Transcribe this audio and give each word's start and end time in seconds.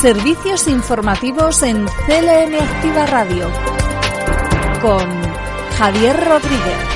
Servicios 0.00 0.68
informativos 0.68 1.62
en 1.62 1.86
CLM 1.86 2.60
Activa 2.60 3.06
Radio 3.06 3.50
con 4.82 5.08
Javier 5.78 6.16
Rodríguez. 6.28 6.94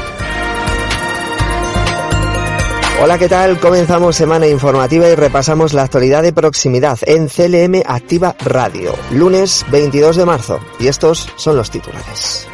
Hola, 3.00 3.16
¿qué 3.16 3.28
tal? 3.28 3.58
Comenzamos 3.60 4.16
semana 4.16 4.46
informativa 4.46 5.08
y 5.08 5.14
repasamos 5.14 5.72
la 5.72 5.84
actualidad 5.84 6.22
de 6.22 6.32
proximidad 6.32 6.98
en 7.02 7.28
CLM 7.28 7.82
Activa 7.86 8.34
Radio, 8.40 8.94
lunes 9.12 9.64
22 9.70 10.16
de 10.16 10.26
marzo. 10.26 10.60
Y 10.78 10.88
estos 10.88 11.32
son 11.36 11.56
los 11.56 11.70
titulares. 11.70 12.48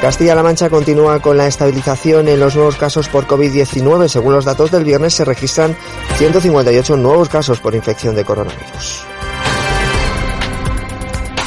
Castilla-La 0.00 0.44
Mancha 0.44 0.70
continúa 0.70 1.18
con 1.18 1.36
la 1.36 1.48
estabilización 1.48 2.28
en 2.28 2.38
los 2.38 2.54
nuevos 2.54 2.76
casos 2.76 3.08
por 3.08 3.26
COVID-19. 3.26 4.06
Según 4.06 4.32
los 4.32 4.44
datos 4.44 4.70
del 4.70 4.84
viernes, 4.84 5.14
se 5.14 5.24
registran 5.24 5.76
158 6.18 6.96
nuevos 6.96 7.28
casos 7.28 7.58
por 7.58 7.74
infección 7.74 8.14
de 8.14 8.24
coronavirus. 8.24 9.04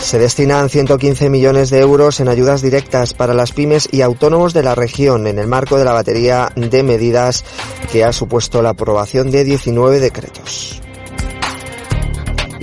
Se 0.02 0.20
destinan 0.20 0.70
115 0.70 1.30
millones 1.30 1.70
de 1.70 1.80
euros 1.80 2.20
en 2.20 2.28
ayudas 2.28 2.62
directas 2.62 3.14
para 3.14 3.34
las 3.34 3.54
pymes 3.54 3.88
y 3.90 4.02
autónomos 4.02 4.54
de 4.54 4.64
la 4.64 4.76
región 4.76 5.28
en 5.28 5.40
el 5.40 5.48
marco 5.48 5.78
de 5.78 5.86
la 5.86 5.94
batería 5.94 6.52
de 6.56 6.84
medidas 6.84 7.46
que 7.90 8.04
ha 8.04 8.12
supuesto 8.12 8.62
la 8.62 8.72
aprobación 8.72 9.32
de 9.32 9.46
19 9.46 10.02
decretos 10.02 10.82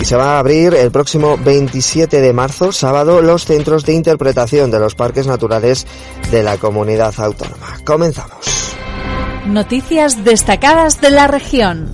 se 0.08 0.16
va 0.16 0.36
a 0.36 0.38
abrir 0.38 0.72
el 0.72 0.90
próximo 0.90 1.36
27 1.36 2.22
de 2.22 2.32
marzo, 2.32 2.72
sábado, 2.72 3.20
los 3.20 3.44
centros 3.44 3.84
de 3.84 3.92
interpretación 3.92 4.70
de 4.70 4.78
los 4.78 4.94
parques 4.94 5.26
naturales 5.26 5.86
de 6.30 6.42
la 6.42 6.56
comunidad 6.56 7.12
autónoma. 7.18 7.76
Comenzamos. 7.84 8.74
Noticias 9.44 10.24
destacadas 10.24 11.02
de 11.02 11.10
la 11.10 11.26
región. 11.26 11.92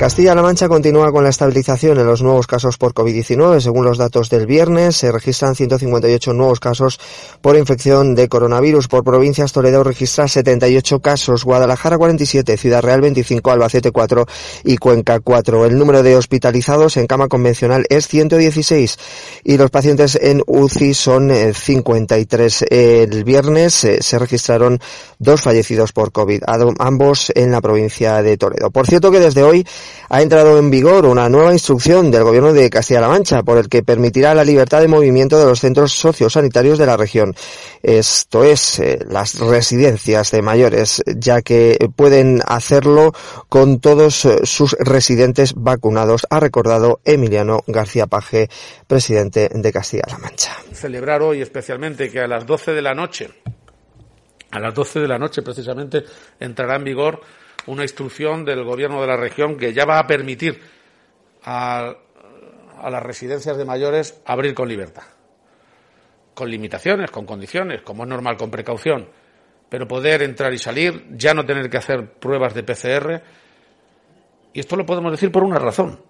Castilla-La 0.00 0.40
Mancha 0.40 0.66
continúa 0.66 1.12
con 1.12 1.24
la 1.24 1.28
estabilización 1.28 1.98
en 1.98 2.06
los 2.06 2.22
nuevos 2.22 2.46
casos 2.46 2.78
por 2.78 2.94
COVID-19. 2.94 3.60
Según 3.60 3.84
los 3.84 3.98
datos 3.98 4.30
del 4.30 4.46
viernes, 4.46 4.96
se 4.96 5.12
registran 5.12 5.54
158 5.54 6.32
nuevos 6.32 6.58
casos 6.58 6.98
por 7.42 7.54
infección 7.54 8.14
de 8.14 8.26
coronavirus. 8.26 8.88
Por 8.88 9.04
provincias, 9.04 9.52
Toledo 9.52 9.84
registra 9.84 10.26
78 10.26 11.00
casos, 11.00 11.44
Guadalajara 11.44 11.98
47, 11.98 12.56
Ciudad 12.56 12.80
Real 12.80 13.02
25, 13.02 13.50
Albacete 13.50 13.90
4 13.90 14.24
y 14.64 14.78
Cuenca 14.78 15.20
4. 15.20 15.66
El 15.66 15.76
número 15.76 16.02
de 16.02 16.16
hospitalizados 16.16 16.96
en 16.96 17.06
cama 17.06 17.28
convencional 17.28 17.84
es 17.90 18.08
116 18.08 18.98
y 19.44 19.58
los 19.58 19.70
pacientes 19.70 20.18
en 20.18 20.42
UCI 20.46 20.94
son 20.94 21.30
53. 21.52 22.62
Eh, 22.70 23.02
El 23.02 23.22
viernes 23.24 23.84
eh, 23.84 23.98
se 24.00 24.18
registraron 24.18 24.80
dos 25.18 25.42
fallecidos 25.42 25.92
por 25.92 26.10
COVID, 26.10 26.44
ambos 26.78 27.30
en 27.34 27.50
la 27.50 27.60
provincia 27.60 28.22
de 28.22 28.38
Toledo. 28.38 28.70
Por 28.70 28.86
cierto 28.86 29.10
que 29.10 29.20
desde 29.20 29.42
hoy 29.42 29.66
ha 30.08 30.22
entrado 30.22 30.58
en 30.58 30.70
vigor 30.70 31.06
una 31.06 31.28
nueva 31.28 31.52
instrucción 31.52 32.10
del 32.10 32.24
Gobierno 32.24 32.52
de 32.52 32.68
Castilla-La 32.68 33.08
Mancha 33.08 33.42
por 33.42 33.58
el 33.58 33.68
que 33.68 33.82
permitirá 33.82 34.34
la 34.34 34.44
libertad 34.44 34.80
de 34.80 34.88
movimiento 34.88 35.38
de 35.38 35.44
los 35.44 35.60
centros 35.60 35.92
sociosanitarios 35.92 36.78
de 36.78 36.86
la 36.86 36.96
región. 36.96 37.34
Esto 37.82 38.44
es, 38.44 38.80
eh, 38.80 38.98
las 39.08 39.38
residencias 39.38 40.30
de 40.30 40.42
mayores, 40.42 41.02
ya 41.06 41.42
que 41.42 41.78
pueden 41.94 42.40
hacerlo 42.46 43.12
con 43.48 43.80
todos 43.80 44.24
eh, 44.24 44.40
sus 44.44 44.76
residentes 44.78 45.54
vacunados, 45.54 46.26
ha 46.28 46.40
recordado 46.40 47.00
Emiliano 47.04 47.60
García 47.66 48.06
Paje, 48.06 48.48
presidente 48.86 49.48
de 49.52 49.72
Castilla-La 49.72 50.18
Mancha. 50.18 50.56
Celebrar 50.72 51.22
hoy 51.22 51.40
especialmente 51.40 52.10
que 52.10 52.20
a 52.20 52.26
las 52.26 52.46
12 52.46 52.72
de 52.72 52.82
la 52.82 52.94
noche, 52.94 53.30
a 54.50 54.58
las 54.58 54.74
12 54.74 55.00
de 55.00 55.08
la 55.08 55.18
noche 55.18 55.42
precisamente, 55.42 56.04
entrará 56.38 56.76
en 56.76 56.84
vigor 56.84 57.20
una 57.66 57.82
instrucción 57.82 58.44
del 58.44 58.64
gobierno 58.64 59.00
de 59.00 59.06
la 59.06 59.16
región 59.16 59.56
que 59.56 59.72
ya 59.72 59.84
va 59.84 59.98
a 59.98 60.06
permitir 60.06 60.60
a, 61.44 61.94
a, 62.78 62.90
las 62.90 63.02
residencias 63.02 63.56
de 63.56 63.64
mayores 63.64 64.20
abrir 64.24 64.54
con 64.54 64.68
libertad. 64.68 65.04
Con 66.34 66.50
limitaciones, 66.50 67.10
con 67.10 67.26
condiciones, 67.26 67.82
como 67.82 68.04
es 68.04 68.08
normal, 68.08 68.36
con 68.36 68.50
precaución. 68.50 69.08
Pero 69.68 69.86
poder 69.86 70.22
entrar 70.22 70.52
y 70.52 70.58
salir, 70.58 71.06
ya 71.12 71.34
no 71.34 71.44
tener 71.44 71.68
que 71.70 71.76
hacer 71.76 72.14
pruebas 72.14 72.54
de 72.54 72.62
PCR. 72.62 73.22
Y 74.52 74.60
esto 74.60 74.76
lo 74.76 74.86
podemos 74.86 75.12
decir 75.12 75.30
por 75.30 75.44
una 75.44 75.58
razón. 75.58 76.00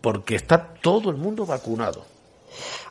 Porque 0.00 0.34
está 0.34 0.74
todo 0.74 1.10
el 1.10 1.16
mundo 1.16 1.44
vacunado. 1.46 2.06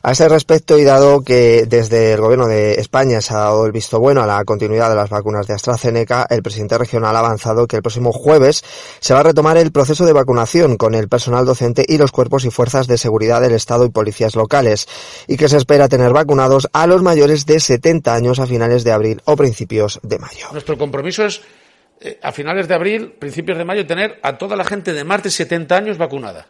A 0.02 0.12
ese 0.12 0.28
respecto, 0.28 0.78
y 0.78 0.84
dado 0.84 1.22
que 1.22 1.64
desde 1.66 2.12
el 2.12 2.20
Gobierno 2.20 2.46
de 2.48 2.74
España 2.74 3.20
se 3.20 3.34
ha 3.34 3.38
dado 3.38 3.66
el 3.66 3.72
visto 3.72 4.00
bueno 4.00 4.22
a 4.22 4.26
la 4.26 4.44
continuidad 4.44 4.90
de 4.90 4.96
las 4.96 5.10
vacunas 5.10 5.46
de 5.46 5.54
AstraZeneca, 5.54 6.26
el 6.28 6.42
presidente 6.42 6.76
regional 6.76 7.14
ha 7.14 7.20
avanzado 7.20 7.66
que 7.66 7.76
el 7.76 7.82
próximo 7.82 8.12
jueves 8.12 8.64
se 9.00 9.14
va 9.14 9.20
a 9.20 9.24
retomar 9.24 9.56
el 9.58 9.72
proceso 9.72 10.04
de 10.04 10.12
vacunación 10.12 10.76
con 10.76 10.94
el 10.94 11.08
personal 11.08 11.46
docente 11.46 11.84
y 11.86 11.98
los 11.98 12.10
cuerpos 12.10 12.44
y 12.44 12.50
fuerzas 12.50 12.86
de 12.86 12.98
seguridad 12.98 13.40
del 13.40 13.52
Estado 13.52 13.84
y 13.84 13.90
policías 13.90 14.34
locales, 14.34 14.88
y 15.28 15.36
que 15.36 15.48
se 15.48 15.56
espera 15.56 15.88
tener 15.88 16.12
vacunados 16.12 16.68
a 16.72 16.86
los 16.86 17.02
mayores 17.02 17.46
de 17.46 17.60
70 17.60 18.14
años 18.14 18.38
a 18.38 18.46
finales 18.46 18.84
de 18.84 18.92
abril 18.92 19.22
o 19.24 19.36
principios 19.36 20.00
de 20.02 20.18
mayo. 20.18 20.48
Nuestro 20.52 20.76
compromiso 20.76 21.24
es 21.24 21.42
eh, 22.00 22.18
a 22.20 22.32
finales 22.32 22.66
de 22.66 22.74
abril, 22.74 23.12
principios 23.12 23.56
de 23.56 23.64
mayo, 23.64 23.86
tener 23.86 24.18
a 24.22 24.36
toda 24.36 24.56
la 24.56 24.64
gente 24.64 24.92
de 24.92 25.04
más 25.04 25.22
de 25.22 25.30
70 25.30 25.76
años 25.76 25.98
vacunada. 25.98 26.48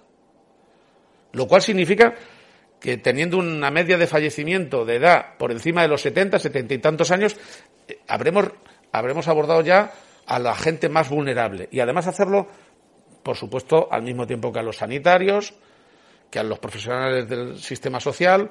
Lo 1.32 1.46
cual 1.46 1.60
significa 1.60 2.14
que 2.82 2.98
teniendo 2.98 3.38
una 3.38 3.70
media 3.70 3.96
de 3.96 4.08
fallecimiento 4.08 4.84
de 4.84 4.96
edad 4.96 5.36
por 5.38 5.52
encima 5.52 5.82
de 5.82 5.88
los 5.88 6.02
70, 6.02 6.40
70 6.40 6.74
y 6.74 6.78
tantos 6.78 7.12
años, 7.12 7.36
eh, 7.86 8.00
habremos, 8.08 8.50
habremos 8.90 9.28
abordado 9.28 9.60
ya 9.60 9.92
a 10.26 10.38
la 10.40 10.54
gente 10.56 10.88
más 10.88 11.08
vulnerable. 11.08 11.68
Y 11.70 11.78
además 11.78 12.08
hacerlo, 12.08 12.48
por 13.22 13.36
supuesto, 13.36 13.88
al 13.90 14.02
mismo 14.02 14.26
tiempo 14.26 14.52
que 14.52 14.58
a 14.58 14.62
los 14.62 14.78
sanitarios, 14.78 15.54
que 16.28 16.40
a 16.40 16.42
los 16.42 16.58
profesionales 16.58 17.28
del 17.28 17.58
sistema 17.60 18.00
social, 18.00 18.50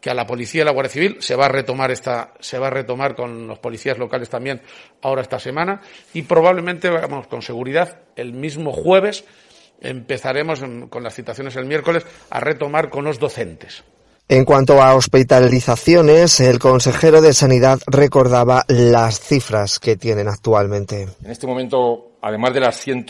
que 0.00 0.08
a 0.08 0.14
la 0.14 0.26
policía 0.26 0.62
y 0.62 0.64
la 0.64 0.70
Guardia 0.70 0.92
Civil 0.92 1.16
se 1.20 1.36
va 1.36 1.46
a 1.46 1.48
retomar 1.48 1.90
esta, 1.90 2.32
se 2.40 2.58
va 2.58 2.68
a 2.68 2.70
retomar 2.70 3.14
con 3.14 3.46
los 3.46 3.58
policías 3.58 3.98
locales 3.98 4.30
también 4.30 4.62
ahora 5.02 5.22
esta 5.22 5.38
semana 5.38 5.82
y 6.14 6.22
probablemente, 6.22 6.88
vamos, 6.88 7.26
con 7.26 7.42
seguridad, 7.42 8.00
el 8.16 8.32
mismo 8.32 8.72
jueves 8.72 9.24
empezaremos 9.80 10.62
con 10.88 11.02
las 11.02 11.14
citaciones 11.14 11.56
el 11.56 11.66
miércoles 11.66 12.04
a 12.30 12.40
retomar 12.40 12.90
con 12.90 13.04
los 13.04 13.18
docentes. 13.18 13.84
En 14.30 14.44
cuanto 14.44 14.82
a 14.82 14.94
hospitalizaciones, 14.94 16.40
el 16.40 16.58
consejero 16.58 17.22
de 17.22 17.32
Sanidad 17.32 17.78
recordaba 17.86 18.62
las 18.68 19.20
cifras 19.20 19.78
que 19.78 19.96
tienen 19.96 20.28
actualmente. 20.28 21.08
En 21.24 21.30
este 21.30 21.46
momento, 21.46 22.10
además 22.20 22.52
de 22.52 22.60
las 22.60 22.76
100, 22.76 23.06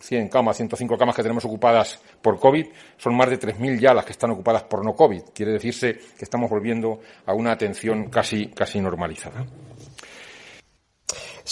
100 0.00 0.28
camas, 0.28 0.56
105 0.56 0.98
camas 0.98 1.14
que 1.14 1.22
tenemos 1.22 1.44
ocupadas 1.44 2.00
por 2.20 2.40
COVID, 2.40 2.66
son 2.96 3.16
más 3.16 3.30
de 3.30 3.38
3.000 3.38 3.78
ya 3.78 3.94
las 3.94 4.04
que 4.04 4.10
están 4.10 4.32
ocupadas 4.32 4.64
por 4.64 4.84
no 4.84 4.94
COVID. 4.94 5.22
Quiere 5.32 5.52
decirse 5.52 5.96
que 6.18 6.24
estamos 6.24 6.50
volviendo 6.50 6.98
a 7.24 7.34
una 7.34 7.52
atención 7.52 8.10
casi, 8.10 8.48
casi 8.48 8.80
normalizada. 8.80 9.46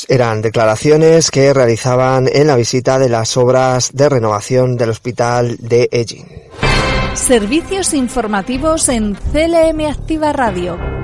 Eran 0.08 0.42
declaraciones 0.42 1.30
que 1.30 1.52
realizaban 1.52 2.28
en 2.32 2.46
la 2.46 2.56
visita 2.56 2.98
de 2.98 3.08
las 3.08 3.36
obras 3.36 3.90
de 3.92 4.08
renovación 4.08 4.76
del 4.76 4.90
hospital 4.90 5.56
de 5.58 5.88
Egin. 5.92 6.26
Servicios 7.14 7.92
informativos 7.92 8.88
en 8.88 9.14
CLM 9.14 9.86
Activa 9.90 10.32
Radio. 10.32 10.99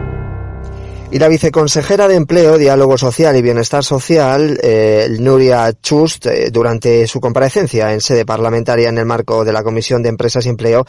Y 1.08 1.20
la 1.20 1.28
viceconsejera 1.28 2.08
de 2.08 2.16
Empleo, 2.16 2.58
Diálogo 2.58 2.98
Social 2.98 3.36
y 3.36 3.42
Bienestar 3.42 3.84
Social, 3.84 4.58
eh, 4.60 5.06
Nuria 5.20 5.72
Chust, 5.80 6.26
eh, 6.26 6.50
durante 6.50 7.06
su 7.06 7.20
comparecencia 7.20 7.92
en 7.92 8.00
sede 8.00 8.26
parlamentaria 8.26 8.88
en 8.88 8.98
el 8.98 9.06
marco 9.06 9.44
de 9.44 9.52
la 9.52 9.62
Comisión 9.62 10.02
de 10.02 10.08
Empresas 10.08 10.44
y 10.46 10.48
Empleo, 10.48 10.84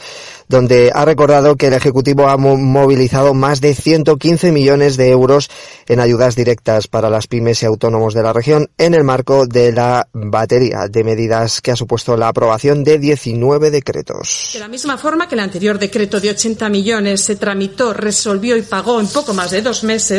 donde 0.48 0.90
ha 0.92 1.04
recordado 1.04 1.54
que 1.54 1.68
el 1.68 1.74
Ejecutivo 1.74 2.28
ha 2.28 2.36
movilizado 2.36 3.32
más 3.32 3.60
de 3.60 3.74
115 3.74 4.50
millones 4.50 4.96
de 4.96 5.10
euros 5.10 5.50
en 5.86 6.00
ayudas 6.00 6.34
directas 6.34 6.88
para 6.88 7.10
las 7.10 7.28
pymes 7.28 7.62
y 7.62 7.66
autónomos 7.66 8.12
de 8.12 8.22
la 8.24 8.32
región 8.32 8.68
en 8.76 8.94
el 8.94 9.04
marco 9.04 9.46
de 9.46 9.70
la 9.70 10.08
batería 10.12 10.88
de 10.88 11.04
medidas 11.04 11.60
que 11.60 11.70
ha 11.70 11.76
supuesto 11.76 12.16
la 12.16 12.28
aprobación 12.28 12.82
de 12.82 12.98
19 12.98 13.70
decretos. 13.70 14.50
De 14.52 14.58
la 14.58 14.68
misma 14.68 14.98
forma 14.98 15.28
que 15.28 15.36
el 15.36 15.40
anterior 15.40 15.78
decreto 15.78 16.18
de 16.18 16.30
80 16.30 16.68
millones 16.68 17.22
se 17.22 17.36
tramitó, 17.36 17.92
resolvió 17.92 18.56
y 18.56 18.62
pagó 18.62 18.98
en 18.98 19.06
poco 19.06 19.32
más 19.32 19.52
de 19.52 19.62
dos 19.62 19.84
meses, 19.84 20.17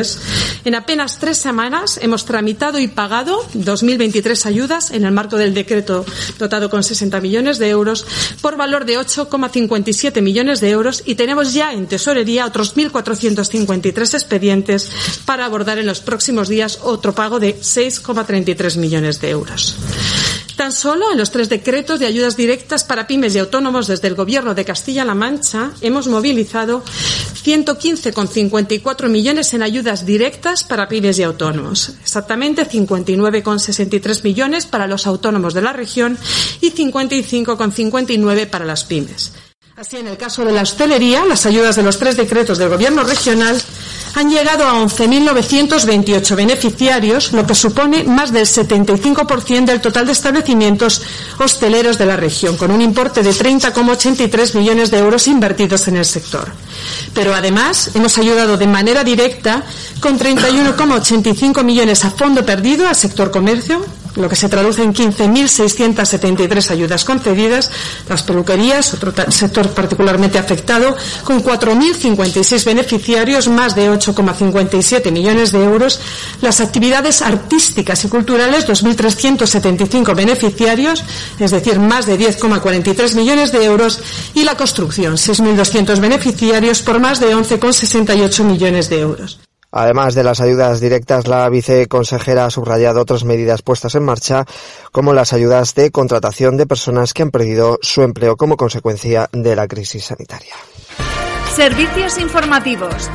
en 0.65 0.75
apenas 0.75 1.19
tres 1.19 1.37
semanas 1.37 1.99
hemos 2.01 2.25
tramitado 2.25 2.79
y 2.79 2.87
pagado 2.87 3.43
2.023 3.53 4.45
ayudas 4.45 4.91
en 4.91 5.05
el 5.05 5.11
marco 5.11 5.37
del 5.37 5.53
decreto 5.53 6.05
dotado 6.37 6.69
con 6.69 6.83
60 6.83 7.19
millones 7.21 7.59
de 7.59 7.69
euros 7.69 8.05
por 8.41 8.57
valor 8.57 8.85
de 8.85 8.97
8,57 8.97 10.21
millones 10.21 10.61
de 10.61 10.69
euros 10.69 11.03
y 11.05 11.15
tenemos 11.15 11.53
ya 11.53 11.73
en 11.73 11.87
tesorería 11.87 12.45
otros 12.45 12.75
1.453 12.75 14.13
expedientes 14.13 14.91
para 15.25 15.45
abordar 15.45 15.77
en 15.79 15.85
los 15.85 15.99
próximos 15.99 16.47
días 16.47 16.79
otro 16.83 17.13
pago 17.13 17.39
de 17.39 17.59
6,33 17.59 18.77
millones 18.77 19.21
de 19.21 19.29
euros. 19.29 19.75
Tan 20.59 20.73
solo 20.73 21.09
en 21.09 21.17
los 21.17 21.31
tres 21.31 21.47
decretos 21.47 22.01
de 22.01 22.06
ayudas 22.06 22.35
directas 22.35 22.83
para 22.83 23.07
pymes 23.07 23.33
y 23.33 23.39
autónomos 23.39 23.88
desde 23.88 24.09
el 24.09 24.15
Gobierno 24.15 24.53
de 24.53 24.65
Castilla-La 24.65 25.15
Mancha 25.15 25.71
hemos 25.79 26.07
movilizado 26.07 26.83
115,54 27.45 29.07
millones 29.07 29.53
en 29.53 29.63
ayudas 29.63 30.06
directas 30.06 30.65
para 30.65 30.89
pymes 30.89 31.17
y 31.17 31.23
autónomos. 31.23 31.94
Exactamente 32.01 32.67
59,63 32.67 34.21
millones 34.25 34.65
para 34.65 34.85
los 34.85 35.07
autónomos 35.07 35.53
de 35.53 35.61
la 35.61 35.71
región 35.71 36.17
y 36.59 36.71
55,59 36.71 38.50
para 38.50 38.65
las 38.65 38.83
pymes. 38.83 39.31
Así, 39.79 39.95
en 39.95 40.09
el 40.09 40.17
caso 40.17 40.43
de 40.43 40.51
la 40.51 40.63
hostelería, 40.63 41.23
las 41.23 41.45
ayudas 41.45 41.77
de 41.77 41.83
los 41.83 41.97
tres 41.97 42.17
decretos 42.17 42.57
del 42.57 42.67
Gobierno 42.67 43.01
regional 43.05 43.61
han 44.13 44.29
llegado 44.29 44.65
a 44.65 44.73
11.928 44.73 46.35
beneficiarios, 46.35 47.31
lo 47.31 47.47
que 47.47 47.55
supone 47.55 48.03
más 48.03 48.33
del 48.33 48.45
75% 48.45 49.63
del 49.63 49.79
total 49.79 50.05
de 50.05 50.11
establecimientos 50.11 51.01
hosteleros 51.37 51.97
de 51.97 52.05
la 52.07 52.17
región, 52.17 52.57
con 52.57 52.71
un 52.71 52.81
importe 52.81 53.23
de 53.23 53.29
30,83 53.31 54.57
millones 54.57 54.91
de 54.91 54.97
euros 54.97 55.27
invertidos 55.27 55.87
en 55.87 55.95
el 55.95 56.03
sector. 56.03 56.51
Pero 57.13 57.33
además 57.33 57.91
hemos 57.93 58.17
ayudado 58.17 58.57
de 58.57 58.67
manera 58.67 59.05
directa 59.05 59.63
con 60.01 60.19
31,85 60.19 61.63
millones 61.63 62.03
a 62.03 62.11
fondo 62.11 62.45
perdido 62.45 62.85
al 62.85 62.97
sector 62.97 63.31
comercio, 63.31 63.85
lo 64.15 64.29
que 64.29 64.35
se 64.35 64.50
traduce 64.50 64.83
en 64.83 64.94
15.673 64.94 66.71
ayudas 66.71 67.06
concedidas, 67.06 67.71
las 68.07 68.23
peluquerías, 68.23 68.94
otro 68.94 69.13
sector 69.29 69.69
particularmente 69.71 70.38
afectado, 70.38 70.95
con 71.23 71.44
4.056 71.44 72.65
beneficiarios, 72.65 73.47
más 73.47 73.75
de 73.75 73.89
8,57 73.91 75.11
millones 75.11 75.51
de 75.51 75.63
euros, 75.63 76.00
las 76.41 76.61
actividades 76.61 77.21
artísticas 77.21 78.03
y 78.06 78.09
culturales, 78.09 78.67
2.375 78.67 80.15
beneficiarios, 80.15 81.03
es 81.39 81.51
decir, 81.51 81.79
más 81.79 82.06
de 82.06 82.19
10,43 82.19 83.15
millones 83.15 83.51
de 83.51 83.65
euros, 83.65 84.00
y 84.33 84.44
la 84.44 84.56
construcción, 84.56 85.15
6.200 85.15 86.00
beneficiarios 86.00 86.81
por 86.81 87.00
más 87.00 87.19
de 87.19 87.35
11,68 87.35 88.44
millones 88.44 88.89
de 88.89 89.00
euros. 89.00 89.48
Además 89.71 90.16
de 90.16 90.24
las 90.24 90.42
ayudas 90.42 90.80
directas, 90.80 91.27
la 91.27 91.48
viceconsejera 91.50 92.45
ha 92.45 92.50
subrayado 92.50 93.01
otras 93.01 93.24
medidas 93.24 93.62
puestas 93.62 93.95
en 93.95 94.04
marcha, 94.04 94.45
como 94.92 95.13
las 95.13 95.33
ayudas 95.33 95.75
de 95.75 95.92
contratación 95.92 96.57
de 96.57 96.66
personas 96.66 97.13
que 97.13 97.21
han 97.21 97.31
perdido 97.31 97.77
su 97.81 98.01
empleo 98.01 98.36
como 98.36 98.57
consecuencia 98.57 99.30
de 99.31 99.56
la 99.56 99.68
crisis 99.68 100.06
sanitaria. 100.06 100.56
Servicios 101.56 102.18
informativos. 102.19 103.10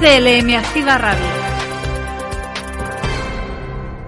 CLM 0.00 0.54
Activa 0.56 0.98
Radio. 0.98 1.47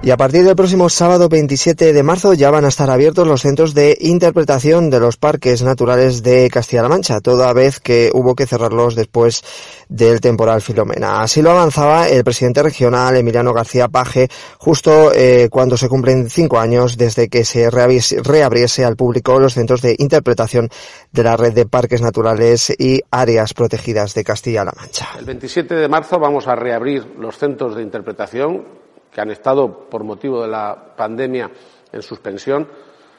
Y 0.02 0.12
a 0.12 0.16
partir 0.16 0.44
del 0.44 0.56
próximo 0.56 0.88
sábado 0.88 1.28
27 1.28 1.92
de 1.92 2.02
marzo 2.02 2.32
ya 2.32 2.50
van 2.50 2.64
a 2.64 2.68
estar 2.68 2.88
abiertos 2.88 3.28
los 3.28 3.42
centros 3.42 3.74
de 3.74 3.98
interpretación 4.00 4.88
de 4.88 4.98
los 4.98 5.18
parques 5.18 5.62
naturales 5.62 6.22
de 6.22 6.48
Castilla-La 6.48 6.88
Mancha, 6.88 7.20
toda 7.20 7.52
vez 7.52 7.80
que 7.80 8.10
hubo 8.14 8.34
que 8.34 8.46
cerrarlos 8.46 8.94
después 8.94 9.42
del 9.90 10.22
temporal 10.22 10.62
Filomena. 10.62 11.20
Así 11.20 11.42
lo 11.42 11.50
avanzaba 11.50 12.08
el 12.08 12.24
presidente 12.24 12.62
regional 12.62 13.14
Emiliano 13.14 13.52
García 13.52 13.88
Paje 13.88 14.28
justo 14.56 15.12
eh, 15.12 15.48
cuando 15.50 15.76
se 15.76 15.90
cumplen 15.90 16.30
cinco 16.30 16.58
años 16.58 16.96
desde 16.96 17.28
que 17.28 17.44
se 17.44 17.68
reabriese 17.68 18.86
al 18.86 18.96
público 18.96 19.38
los 19.38 19.52
centros 19.52 19.82
de 19.82 19.96
interpretación 19.98 20.70
de 21.12 21.24
la 21.24 21.36
red 21.36 21.52
de 21.52 21.66
parques 21.66 22.00
naturales 22.00 22.72
y 22.78 23.02
áreas 23.10 23.52
protegidas 23.52 24.14
de 24.14 24.24
Castilla-La 24.24 24.72
Mancha. 24.74 25.08
El 25.18 25.26
27 25.26 25.74
de 25.74 25.88
marzo 25.88 26.18
vamos 26.18 26.48
a 26.48 26.56
reabrir 26.56 27.04
los 27.18 27.36
centros 27.36 27.76
de 27.76 27.82
interpretación 27.82 28.79
que 29.12 29.20
han 29.20 29.30
estado 29.30 29.88
por 29.88 30.04
motivo 30.04 30.42
de 30.42 30.48
la 30.48 30.76
pandemia 30.96 31.50
en 31.92 32.02
suspensión, 32.02 32.66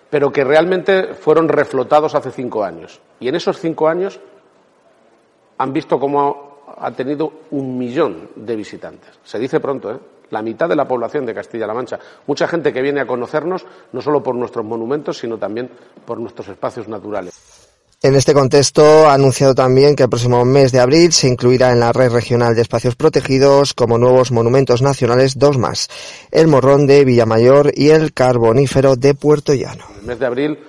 pero 0.09 0.31
que 0.31 0.43
realmente 0.43 1.13
fueron 1.13 1.47
reflotados 1.47 2.15
hace 2.15 2.31
cinco 2.31 2.63
años. 2.63 2.99
Y 3.19 3.27
en 3.27 3.35
esos 3.35 3.59
cinco 3.59 3.87
años 3.87 4.19
han 5.57 5.73
visto 5.73 5.99
cómo 5.99 6.63
ha 6.77 6.91
tenido 6.91 7.31
un 7.51 7.77
millón 7.77 8.29
de 8.35 8.55
visitantes. 8.55 9.19
Se 9.23 9.39
dice 9.39 9.59
pronto, 9.59 9.91
¿eh? 9.91 9.99
La 10.31 10.41
mitad 10.41 10.69
de 10.69 10.77
la 10.77 10.87
población 10.87 11.25
de 11.25 11.33
Castilla-La 11.33 11.73
Mancha. 11.73 11.99
Mucha 12.25 12.47
gente 12.47 12.71
que 12.71 12.81
viene 12.81 13.01
a 13.01 13.05
conocernos, 13.05 13.65
no 13.91 14.01
solo 14.01 14.23
por 14.23 14.33
nuestros 14.33 14.65
monumentos, 14.65 15.17
sino 15.17 15.37
también 15.37 15.69
por 16.05 16.19
nuestros 16.19 16.47
espacios 16.47 16.87
naturales. 16.87 17.60
En 18.03 18.15
este 18.15 18.33
contexto 18.33 19.07
ha 19.07 19.13
anunciado 19.13 19.53
también 19.53 19.95
que 19.95 20.01
el 20.01 20.09
próximo 20.09 20.43
mes 20.43 20.71
de 20.71 20.79
abril 20.79 21.11
se 21.11 21.27
incluirá 21.27 21.71
en 21.71 21.79
la 21.79 21.91
red 21.91 22.11
regional 22.11 22.55
de 22.55 22.63
espacios 22.63 22.95
protegidos 22.95 23.75
como 23.75 23.99
nuevos 23.99 24.31
monumentos 24.31 24.81
nacionales 24.81 25.37
dos 25.37 25.59
más, 25.59 25.87
el 26.31 26.47
Morrón 26.47 26.87
de 26.87 27.05
Villamayor 27.05 27.71
y 27.75 27.89
el 27.89 28.11
Carbonífero 28.11 28.95
de 28.95 29.13
Puerto 29.13 29.53
Llano. 29.53 29.83
En 29.91 29.99
el 29.99 30.05
mes 30.07 30.17
de 30.17 30.25
abril 30.25 30.59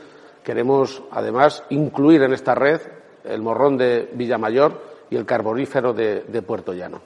queremos 0.45 1.03
además 1.11 1.65
incluir 1.71 2.21
en 2.21 2.35
esta 2.35 2.55
red 2.55 2.83
el 3.25 3.41
Morrón 3.41 3.79
de 3.79 4.11
Villamayor 4.13 4.83
y 5.09 5.17
el 5.17 5.25
Carbonífero 5.25 5.95
de, 5.95 6.25
de 6.29 6.43
Puerto 6.43 6.75
Llano. 6.75 7.01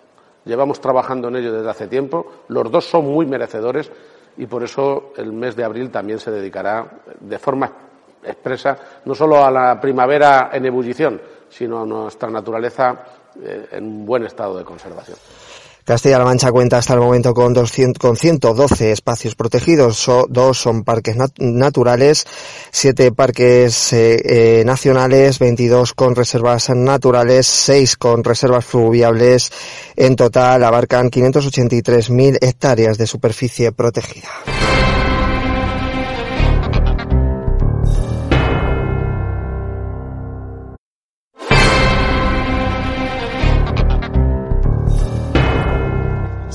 Llevamos 0.45 0.81
trabajando 0.81 1.29
en 1.29 1.37
ello 1.37 1.53
desde 1.53 1.71
hace 1.71 1.87
tiempo, 1.87 2.43
los 2.49 2.69
dos 2.69 2.85
son 2.85 3.05
muy 3.05 3.27
merecedores 3.27 3.93
y 4.37 4.47
por 4.47 4.65
eso 4.65 5.13
el 5.19 5.33
mes 5.33 5.55
de 5.55 5.63
abril 5.63 5.93
también 5.93 6.19
se 6.19 6.33
dedicará 6.33 7.01
de 7.21 7.39
forma 7.39 7.87
expresa 8.25 8.77
no 9.05 9.15
solo 9.15 9.45
a 9.45 9.51
la 9.51 9.81
primavera 9.81 10.51
en 10.53 10.67
ebullición, 10.67 11.21
sino 11.49 11.83
a 11.83 11.87
nuestra 11.87 12.31
naturaleza 12.31 13.05
eh, 13.43 13.69
en 13.73 13.85
un 13.85 14.07
buen 14.07 14.25
estado 14.25 14.59
de 14.59 14.65
conservación. 14.65 15.19
Castilla-La 15.87 16.25
Mancha 16.25 16.51
cuenta 16.51 16.79
hasta 16.79 16.95
el 16.95 17.01
momento 17.01 17.33
con, 17.33 17.55
200, 17.55 18.01
con 18.01 18.17
112 18.17 18.91
espacios 18.91 19.37
protegidos, 19.37 20.05
dos 20.29 20.59
son 20.59 20.83
parques 20.83 21.17
naturales, 21.39 22.27
siete 22.73 23.13
parques 23.13 23.93
eh, 23.93 24.61
eh, 24.61 24.65
nacionales, 24.65 25.39
22 25.39 25.93
con 25.93 26.17
reservas 26.17 26.71
naturales, 26.71 27.47
seis 27.47 27.97
con 27.97 28.25
reservas 28.25 28.65
fluviables. 28.65 29.53
En 29.95 30.17
total 30.17 30.65
abarcan 30.65 31.09
583.000 31.09 32.39
hectáreas 32.41 32.99
de 32.99 33.07
superficie 33.07 33.71
protegida. 33.71 34.29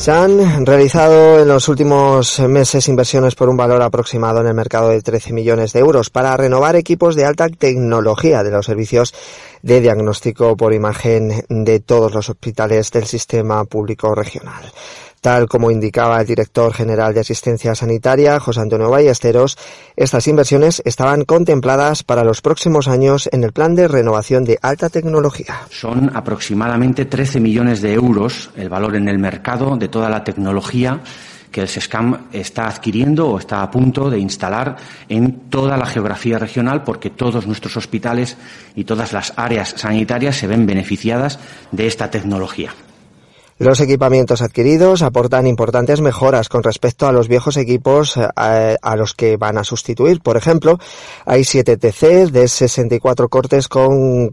Se 0.02 0.10
han 0.10 0.66
realizado 0.66 1.42
en 1.42 1.48
los 1.48 1.70
últimos 1.70 2.40
meses 2.40 2.88
inversiones 2.88 3.36
por 3.36 3.50
un 3.50 3.56
valor 3.56 3.84
aproximado 3.84 4.42
en 4.42 4.48
el 4.48 4.56
mercado 4.56 4.90
de 4.90 5.00
13 5.00 5.32
millones 5.32 5.74
de 5.74 5.80
euros 5.80 6.10
para 6.10 6.36
renovar 6.36 6.76
equipos 6.76 7.16
de 7.16 7.26
alta 7.26 7.48
tecnología 7.50 8.42
de 8.42 8.50
los 8.50 8.66
servicios 8.66 9.14
de 9.62 9.80
diagnóstico 9.80 10.58
por 10.58 10.74
imagen 10.74 11.46
de 11.50 11.82
todos 11.82 12.16
los 12.16 12.32
hospitales 12.32 12.90
del 12.90 13.06
sistema 13.06 13.64
público 13.66 14.16
regional. 14.16 14.64
Tal 15.22 15.48
como 15.48 15.70
indicaba 15.70 16.20
el 16.20 16.26
director 16.26 16.74
general 16.74 17.14
de 17.14 17.20
Asistencia 17.20 17.76
Sanitaria, 17.76 18.40
José 18.40 18.62
Antonio 18.62 18.90
Ballesteros, 18.90 19.56
estas 19.96 20.28
inversiones 20.28 20.82
estaban 20.84 21.26
contempladas 21.26 22.02
para 22.02 22.24
los 22.24 22.42
próximos 22.42 22.88
años 22.88 23.30
en 23.32 23.44
el 23.44 23.54
plan 23.54 23.76
de 23.76 23.88
renovación 23.88 24.46
de 24.46 24.58
alta 24.64 24.90
tecnología. 24.90 25.62
Son 25.70 26.10
aproximadamente 26.16 27.06
13 27.06 27.40
millones 27.40 27.84
de 27.84 27.94
euros 27.94 28.50
el 28.56 28.70
valor 28.70 28.96
en 28.96 29.08
el 29.10 29.20
mercado 29.20 29.78
de 29.78 29.90
toda 29.90 30.10
la 30.10 30.24
tecnología 30.24 31.02
que 31.52 31.62
el 31.62 31.68
SESCAM 31.68 32.30
está 32.32 32.68
adquiriendo 32.68 33.30
o 33.30 33.38
está 33.38 33.62
a 33.62 33.70
punto 33.70 34.10
de 34.10 34.18
instalar 34.18 34.78
en 35.08 35.50
toda 35.52 35.78
la 35.78 35.86
geografía 35.86 36.40
regional 36.40 36.84
porque 36.84 37.12
todos 37.12 37.46
nuestros 37.46 37.78
hospitales 37.78 38.38
y 38.74 38.86
todas 38.86 39.14
las 39.14 39.34
áreas 39.36 39.76
sanitarias 39.78 40.38
se 40.38 40.48
ven 40.48 40.66
beneficiadas 40.66 41.38
de 41.72 41.86
esta 41.86 42.10
tecnología. 42.10 42.74
Los 43.62 43.80
equipamientos 43.80 44.42
adquiridos 44.42 45.04
aportan 45.04 45.46
importantes 45.46 46.02
mejoras 46.02 46.50
con 46.50 46.64
respecto 46.64 47.06
a 47.06 47.12
los 47.12 47.28
viejos 47.28 47.58
equipos 47.58 48.18
eh, 48.18 48.76
a, 48.82 48.96
los 48.96 49.14
que 49.14 49.38
van 49.38 49.60
a 49.60 49.64
sustituir. 49.64 50.20
Por 50.20 50.36
ejemplo, 50.36 50.80
hay 51.28 51.44
7 51.44 51.78
TC 51.78 52.32
de 52.32 52.48
64 52.48 53.30
cortes 53.30 53.68
con 53.68 54.32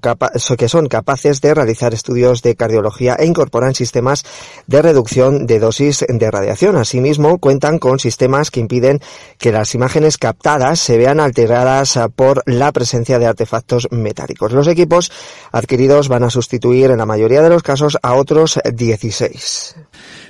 que 0.56 0.68
son 0.70 0.88
capaces 0.88 1.42
de 1.42 1.52
realizar 1.52 1.92
estudios 1.92 2.40
de 2.40 2.56
cardiología 2.56 3.16
e 3.18 3.26
incorporan 3.26 3.75
sistemas 3.75 4.25
de 4.66 4.80
reducción 4.80 5.47
de 5.47 5.58
dosis 5.58 6.06
de 6.08 6.30
radiación. 6.30 6.76
Asimismo, 6.76 7.37
cuentan 7.37 7.78
con 7.78 7.99
sistemas 7.99 8.50
que 8.50 8.61
impiden 8.61 9.02
que 9.37 9.52
las 9.52 9.75
imágenes 9.75 10.16
captadas 10.16 10.80
se 10.80 10.97
vean 10.97 11.20
alteradas 11.20 11.99
por 12.16 12.42
la 12.47 12.73
presencia 12.73 13.18
de 13.18 13.26
artefactos 13.26 13.88
metálicos. 13.90 14.52
Los 14.52 14.68
equipos 14.68 15.12
adquiridos 15.52 16.08
van 16.08 16.25
a 16.25 16.30
sustituir 16.30 16.92
en 16.92 16.97
la 16.97 17.04
mayoría 17.04 17.42
de 17.42 17.50
los 17.50 17.62
casos 17.62 17.99
a 18.00 18.14
otros 18.14 18.58
16 18.73 19.18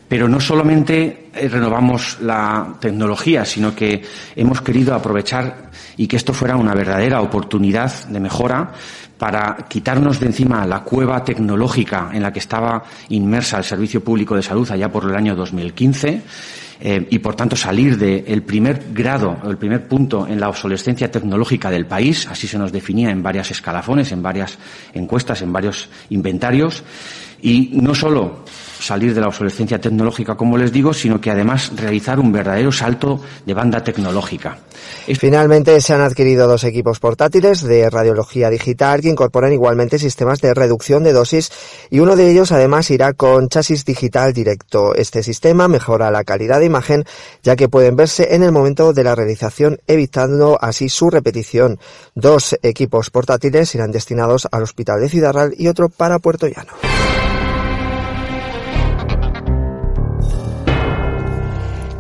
Pero 0.09 0.29
no 0.29 0.41
solamente 0.41 1.29
eh, 1.35 1.49
renovamos 1.49 2.19
la 2.23 2.77
tecnología, 2.81 3.45
sino 3.45 3.75
que 3.75 4.03
hemos 4.35 4.63
querido 4.63 4.95
aprovechar 4.95 5.71
y 5.97 6.07
que 6.07 6.17
esto 6.17 6.33
fuera 6.33 6.57
una 6.57 6.75
verdadera 6.75 7.21
oportunidad 7.21 7.93
de 8.09 8.21
mejora 8.21 8.73
para 9.19 9.57
quitarnos 9.69 10.21
de 10.21 10.27
encima 10.27 10.65
la 10.65 10.85
cueva 10.85 11.23
tecnológica 11.25 12.11
en 12.13 12.23
la 12.23 12.33
que 12.33 12.39
estaba 12.39 12.85
inmersa 13.09 13.59
el 13.59 13.65
Servicio 13.65 14.03
Público 14.03 14.37
de 14.37 14.43
Salud 14.43 14.71
allá 14.71 14.91
por 14.91 15.05
el 15.05 15.15
año 15.15 15.35
2015 15.35 16.23
eh, 16.81 17.07
y, 17.11 17.19
por 17.19 17.35
tanto, 17.35 17.57
salir 17.57 17.99
del 17.99 18.43
primer 18.43 18.93
grado, 18.93 19.37
el 19.45 19.59
primer 19.59 19.89
punto 19.89 20.27
en 20.29 20.39
la 20.39 20.49
obsolescencia 20.49 21.11
tecnológica 21.11 21.71
del 21.71 21.87
país, 21.87 22.29
así 22.29 22.47
se 22.47 22.59
nos 22.59 22.71
definía 22.71 23.11
en 23.11 23.23
varias 23.23 23.51
escalafones, 23.51 24.13
en 24.13 24.23
varias 24.23 24.57
encuestas, 24.95 25.43
en 25.43 25.53
varios 25.53 25.89
inventarios, 26.11 26.85
y 27.43 27.71
no 27.75 27.95
solo 27.95 28.45
salir 28.81 29.15
de 29.15 29.21
la 29.21 29.29
obsolescencia 29.29 29.81
tecnológica, 29.81 30.37
como 30.37 30.57
les 30.57 30.73
digo, 30.73 30.95
sino 30.95 31.21
que 31.21 31.31
además 31.31 31.73
realizar 31.77 32.19
un 32.19 32.33
verdadero 32.33 32.73
salto 32.73 33.21
de 33.45 33.55
banda 33.55 33.83
tecnológica. 33.83 34.59
Finalmente 35.19 35.81
se 35.81 35.95
han 35.95 36.01
adquirido 36.01 36.47
dos 36.47 36.65
equipos 36.65 37.01
portátiles 37.01 37.63
de 37.63 37.91
radiología 37.91 38.51
digital 38.51 39.01
que 39.01 39.09
incorporan 39.09 39.53
igualmente 39.53 39.99
sistemas 39.99 40.41
de 40.41 40.55
reducción 40.55 41.03
de 41.03 41.13
dosis 41.13 41.51
y 41.91 42.01
uno 42.01 42.15
de 42.15 42.31
ellos 42.31 42.53
además 42.53 42.91
irá 42.91 43.13
con 43.15 43.49
chasis 43.49 43.85
digital 43.85 44.33
directo. 44.33 44.95
Este 44.95 45.23
sistema 45.23 45.67
mejora 45.67 46.11
la 46.11 46.25
calidad 46.25 46.61
de 46.61 46.67
imagen 46.67 47.05
ya 47.43 47.57
que 47.57 47.69
pueden 47.69 47.97
verse 47.97 48.35
en 48.35 48.43
el 48.43 48.53
momento 48.53 48.93
de 48.93 49.05
la 49.05 49.15
realización 49.15 49.79
evitando 49.87 50.59
así 50.61 50.89
su 50.89 51.11
repetición. 51.11 51.79
Dos 52.15 52.57
equipos 52.63 53.11
portátiles 53.11 53.75
irán 53.75 53.91
destinados 53.91 54.47
al 54.51 54.63
Hospital 54.63 55.01
de 55.01 55.09
Ciudad 55.09 55.33
Real 55.33 55.55
y 55.57 55.69
otro 55.69 55.89
para 55.89 56.19
Puerto 56.19 56.47
Llano. 56.47 56.98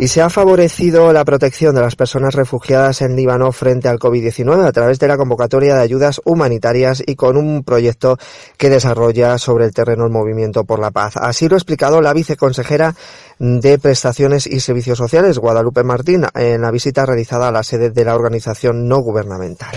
Y 0.01 0.09
se 0.09 0.23
ha 0.23 0.31
favorecido 0.31 1.13
la 1.13 1.25
protección 1.25 1.75
de 1.75 1.81
las 1.81 1.97
personas 1.97 2.35
refugiadas 2.35 3.03
en 3.03 3.17
Líbano 3.17 3.51
frente 3.51 3.89
al 3.89 3.99
COVID-19 3.99 4.65
a 4.65 4.73
través 4.73 5.01
de 5.01 5.09
la 5.09 5.17
convocatoria 5.17 5.75
de 5.75 5.83
ayudas 5.83 6.21
humanitarias 6.25 7.03
y 7.05 7.17
con 7.17 7.37
un 7.37 7.65
proyecto 7.65 8.17
que 8.57 8.71
desarrolla 8.71 9.39
sobre 9.39 9.65
el 9.65 9.75
terreno 9.75 10.05
el 10.05 10.13
Movimiento 10.13 10.65
por 10.65 10.79
la 10.79 10.93
Paz. 10.93 11.17
Así 11.17 11.49
lo 11.49 11.57
ha 11.57 11.59
explicado 11.59 12.01
la 12.01 12.13
viceconsejera 12.13 12.95
de 13.41 13.79
Prestaciones 13.79 14.47
y 14.47 14.61
Servicios 14.61 14.99
Sociales, 14.99 15.39
Guadalupe 15.39 15.83
Martín, 15.83 16.27
en 16.35 16.63
la 16.63 16.71
visita 16.71 17.05
realizada 17.05 17.49
a 17.49 17.53
la 17.53 17.65
sede 17.65 17.91
de 17.91 18.05
la 18.05 18.15
organización 18.15 18.87
no 18.87 18.99
gubernamental. 18.99 19.75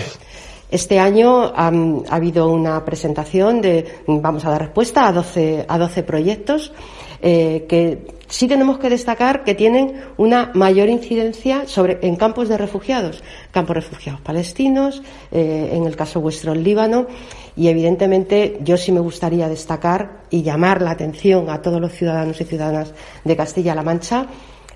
Este 0.72 0.98
año 0.98 1.52
ha 1.54 1.70
habido 2.08 2.50
una 2.50 2.82
presentación 2.82 3.60
de, 3.60 3.84
vamos 4.06 4.46
a 4.46 4.50
dar 4.50 4.62
respuesta 4.62 5.06
a 5.06 5.12
12, 5.12 5.66
a 5.68 5.76
12 5.76 6.02
proyectos 6.02 6.72
eh, 7.20 7.66
que 7.68 8.06
sí 8.26 8.48
tenemos 8.48 8.78
que 8.78 8.88
destacar 8.88 9.44
que 9.44 9.54
tienen 9.54 10.00
una 10.16 10.50
mayor 10.54 10.88
incidencia 10.88 11.68
sobre, 11.68 11.98
en 12.00 12.16
campos 12.16 12.48
de 12.48 12.56
refugiados, 12.56 13.22
campos 13.50 13.76
refugiados 13.76 14.22
palestinos, 14.22 15.02
eh, 15.30 15.72
en 15.74 15.84
el 15.84 15.94
caso 15.94 16.22
vuestro 16.22 16.54
el 16.54 16.64
Líbano, 16.64 17.06
y 17.54 17.68
evidentemente 17.68 18.58
yo 18.62 18.78
sí 18.78 18.92
me 18.92 19.00
gustaría 19.00 19.50
destacar 19.50 20.22
y 20.30 20.42
llamar 20.42 20.80
la 20.80 20.92
atención 20.92 21.50
a 21.50 21.60
todos 21.60 21.82
los 21.82 21.92
ciudadanos 21.92 22.40
y 22.40 22.44
ciudadanas 22.44 22.94
de 23.24 23.36
Castilla-La 23.36 23.82
Mancha 23.82 24.26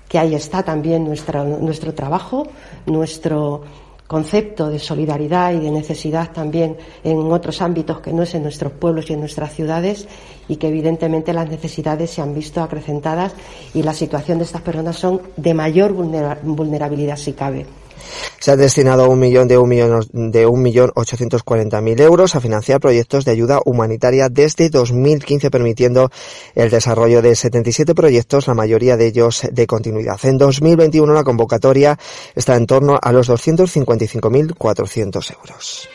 que 0.07 0.19
ahí 0.19 0.35
está 0.35 0.63
también 0.63 1.03
nuestro, 1.03 1.43
nuestro 1.43 1.93
trabajo, 1.93 2.47
nuestro 2.85 3.63
concepto 4.07 4.69
de 4.69 4.79
solidaridad 4.79 5.53
y 5.53 5.59
de 5.59 5.71
necesidad 5.71 6.31
también 6.31 6.77
en 7.03 7.31
otros 7.31 7.61
ámbitos 7.61 7.99
que 7.99 8.13
no 8.13 8.23
es 8.23 8.33
en 8.35 8.43
nuestros 8.43 8.71
pueblos 8.71 9.09
y 9.09 9.13
en 9.13 9.19
nuestras 9.19 9.53
ciudades 9.53 10.07
y 10.47 10.55
que 10.55 10.69
evidentemente 10.69 11.33
las 11.33 11.49
necesidades 11.49 12.11
se 12.11 12.21
han 12.21 12.33
visto 12.33 12.61
acrecentadas 12.61 13.33
y 13.73 13.83
la 13.83 13.93
situación 13.93 14.37
de 14.37 14.45
estas 14.45 14.61
personas 14.61 14.97
son 14.97 15.21
de 15.35 15.53
mayor 15.53 15.93
vulnerabilidad 15.93 17.17
si 17.17 17.33
cabe. 17.33 17.65
Se 18.39 18.51
ha 18.51 18.55
destinado 18.55 19.09
un 19.09 19.19
millón 19.19 19.47
de 19.47 19.57
un 19.57 19.69
millón 19.69 20.05
de 20.11 20.45
un 20.45 20.61
millón 20.61 20.91
ochocientos 20.95 21.43
cuarenta 21.43 21.81
mil 21.81 21.99
euros 21.99 22.35
a 22.35 22.39
financiar 22.39 22.79
proyectos 22.79 23.25
de 23.25 23.31
ayuda 23.31 23.59
humanitaria 23.65 24.29
desde 24.29 24.69
2015, 24.69 25.49
permitiendo 25.49 26.11
el 26.55 26.69
desarrollo 26.69 27.21
de 27.21 27.35
77 27.35 27.95
proyectos, 27.95 28.47
la 28.47 28.53
mayoría 28.53 28.97
de 28.97 29.07
ellos 29.07 29.41
de 29.51 29.67
continuidad. 29.67 30.19
En 30.23 30.37
2021 30.37 31.13
la 31.13 31.23
convocatoria 31.23 31.97
está 32.35 32.55
en 32.55 32.65
torno 32.65 32.99
a 33.01 33.11
los 33.11 33.29
255.400 33.29 35.33
euros. 35.33 35.89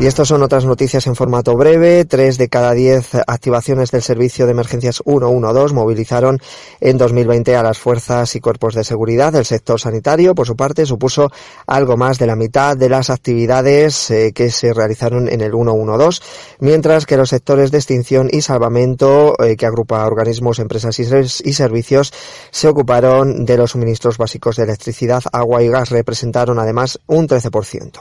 Y 0.00 0.06
estas 0.06 0.28
son 0.28 0.42
otras 0.42 0.64
noticias 0.64 1.06
en 1.06 1.14
formato 1.14 1.54
breve. 1.56 2.06
Tres 2.06 2.38
de 2.38 2.48
cada 2.48 2.72
diez 2.72 3.14
activaciones 3.26 3.90
del 3.90 4.00
servicio 4.00 4.46
de 4.46 4.52
emergencias 4.52 5.02
112 5.04 5.74
movilizaron 5.74 6.40
en 6.80 6.96
2020 6.96 7.54
a 7.54 7.62
las 7.62 7.78
fuerzas 7.78 8.34
y 8.34 8.40
cuerpos 8.40 8.74
de 8.74 8.82
seguridad. 8.82 9.34
El 9.34 9.44
sector 9.44 9.78
sanitario, 9.78 10.34
por 10.34 10.46
su 10.46 10.56
parte, 10.56 10.86
supuso 10.86 11.30
algo 11.66 11.98
más 11.98 12.18
de 12.18 12.26
la 12.26 12.34
mitad 12.34 12.78
de 12.78 12.88
las 12.88 13.10
actividades 13.10 14.10
eh, 14.10 14.32
que 14.34 14.50
se 14.50 14.72
realizaron 14.72 15.28
en 15.28 15.42
el 15.42 15.52
112, 15.52 16.22
mientras 16.60 17.04
que 17.04 17.18
los 17.18 17.28
sectores 17.28 17.70
de 17.70 17.76
extinción 17.76 18.30
y 18.32 18.40
salvamento, 18.40 19.34
eh, 19.38 19.54
que 19.54 19.66
agrupa 19.66 20.06
organismos, 20.06 20.60
empresas 20.60 20.98
y 20.98 21.52
servicios, 21.52 22.14
se 22.50 22.68
ocuparon 22.68 23.44
de 23.44 23.58
los 23.58 23.72
suministros 23.72 24.16
básicos 24.16 24.56
de 24.56 24.62
electricidad, 24.62 25.22
agua 25.30 25.62
y 25.62 25.68
gas, 25.68 25.90
representaron 25.90 26.58
además 26.58 26.98
un 27.06 27.28
13%. 27.28 28.00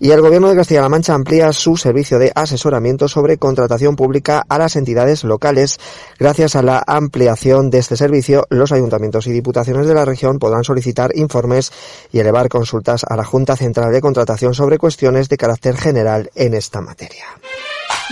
Y 0.00 0.10
el 0.10 0.20
gobierno 0.20 0.48
de 0.48 0.56
Castilla-La 0.56 0.88
Mancha 0.88 1.14
amplía 1.28 1.52
su 1.52 1.76
servicio 1.76 2.18
de 2.18 2.32
asesoramiento 2.34 3.06
sobre 3.06 3.36
contratación 3.36 3.96
pública 3.96 4.46
a 4.48 4.56
las 4.56 4.76
entidades 4.76 5.24
locales. 5.24 5.78
Gracias 6.18 6.56
a 6.56 6.62
la 6.62 6.82
ampliación 6.86 7.68
de 7.68 7.76
este 7.76 7.98
servicio, 7.98 8.46
los 8.48 8.72
ayuntamientos 8.72 9.26
y 9.26 9.32
diputaciones 9.32 9.86
de 9.86 9.92
la 9.92 10.06
región 10.06 10.38
podrán 10.38 10.64
solicitar 10.64 11.14
informes 11.14 11.70
y 12.12 12.20
elevar 12.20 12.48
consultas 12.48 13.04
a 13.06 13.14
la 13.14 13.24
Junta 13.24 13.56
Central 13.56 13.92
de 13.92 14.00
Contratación 14.00 14.54
sobre 14.54 14.78
cuestiones 14.78 15.28
de 15.28 15.36
carácter 15.36 15.76
general 15.76 16.30
en 16.34 16.54
esta 16.54 16.80
materia. 16.80 17.26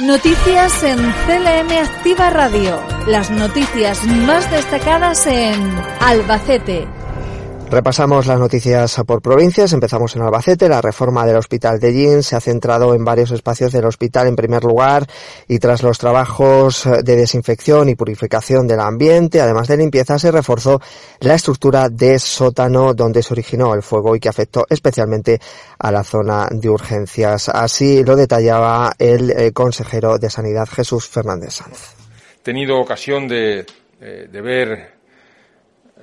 Noticias 0.02 0.82
en 0.82 0.98
CLM 0.98 1.72
Activa 1.72 2.28
Radio. 2.28 2.78
Las 3.06 3.30
noticias 3.30 4.04
más 4.04 4.50
destacadas 4.50 5.26
en 5.26 5.54
Albacete. 6.00 7.05
Repasamos 7.68 8.26
las 8.26 8.38
noticias 8.38 8.96
por 9.04 9.20
provincias. 9.20 9.72
Empezamos 9.72 10.14
en 10.14 10.22
Albacete. 10.22 10.68
La 10.68 10.80
reforma 10.80 11.26
del 11.26 11.36
Hospital 11.36 11.80
de 11.80 11.92
Gin 11.92 12.22
se 12.22 12.36
ha 12.36 12.40
centrado 12.40 12.94
en 12.94 13.04
varios 13.04 13.32
espacios 13.32 13.72
del 13.72 13.86
hospital 13.86 14.28
en 14.28 14.36
primer 14.36 14.62
lugar 14.62 15.04
y 15.48 15.58
tras 15.58 15.82
los 15.82 15.98
trabajos 15.98 16.84
de 16.84 17.16
desinfección 17.16 17.88
y 17.88 17.96
purificación 17.96 18.68
del 18.68 18.78
ambiente, 18.78 19.40
además 19.40 19.66
de 19.66 19.78
limpieza, 19.78 20.16
se 20.16 20.30
reforzó 20.30 20.80
la 21.18 21.34
estructura 21.34 21.88
de 21.88 22.20
sótano 22.20 22.94
donde 22.94 23.20
se 23.22 23.34
originó 23.34 23.74
el 23.74 23.82
fuego 23.82 24.14
y 24.14 24.20
que 24.20 24.28
afectó 24.28 24.64
especialmente 24.70 25.40
a 25.76 25.90
la 25.90 26.04
zona 26.04 26.48
de 26.52 26.70
urgencias. 26.70 27.48
Así 27.48 28.04
lo 28.04 28.14
detallaba 28.14 28.94
el 28.96 29.32
eh, 29.32 29.50
consejero 29.52 30.18
de 30.18 30.30
Sanidad 30.30 30.68
Jesús 30.68 31.08
Fernández 31.08 31.54
Sanz. 31.54 31.96
Tenido 32.44 32.78
ocasión 32.78 33.26
de, 33.26 33.66
eh, 34.00 34.28
de 34.30 34.40
ver 34.40 34.95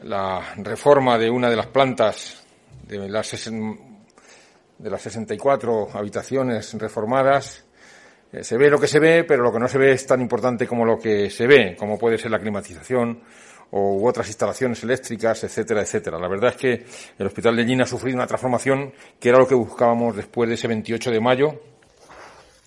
la 0.04 0.54
reforma 0.58 1.18
de 1.18 1.30
una 1.30 1.50
de 1.50 1.56
las 1.56 1.68
plantas 1.68 2.44
de 2.88 3.08
las, 3.10 3.52
de 4.78 4.90
las 4.90 5.02
64 5.02 5.90
habitaciones 5.94 6.74
reformadas. 6.74 7.64
Eh, 8.32 8.44
se 8.44 8.58
ve 8.58 8.70
lo 8.70 8.80
que 8.80 8.88
se 8.88 9.00
ve, 9.00 9.24
pero 9.24 9.44
lo 9.44 9.52
que 9.52 9.60
no 9.60 9.68
se 9.68 9.78
ve 9.78 9.94
es 9.94 10.06
tan 10.06 10.22
importante 10.22 10.68
como 10.68 10.86
lo 10.86 10.98
que 10.98 11.30
se 11.30 11.48
ve, 11.48 11.76
como 11.78 11.98
puede 11.98 12.18
ser 12.18 12.32
la 12.32 12.40
climatización 12.40 13.22
o 13.72 13.98
u 13.98 14.08
otras 14.08 14.28
instalaciones 14.28 14.84
eléctricas, 14.84 15.44
etcétera, 15.44 15.82
etcétera. 15.82 16.20
La 16.20 16.28
verdad 16.28 16.52
es 16.52 16.58
que 16.58 16.86
el 17.18 17.26
Hospital 17.26 17.56
de 17.56 17.66
Gina 17.66 17.84
ha 17.84 17.88
sufrido 17.88 18.18
una 18.18 18.28
transformación 18.28 18.94
que 19.20 19.30
era 19.30 19.40
lo 19.40 19.48
que 19.48 19.56
buscábamos 19.56 20.16
después 20.16 20.48
de 20.48 20.56
ese 20.56 20.68
28 20.68 21.12
de 21.12 21.20
mayo, 21.20 21.62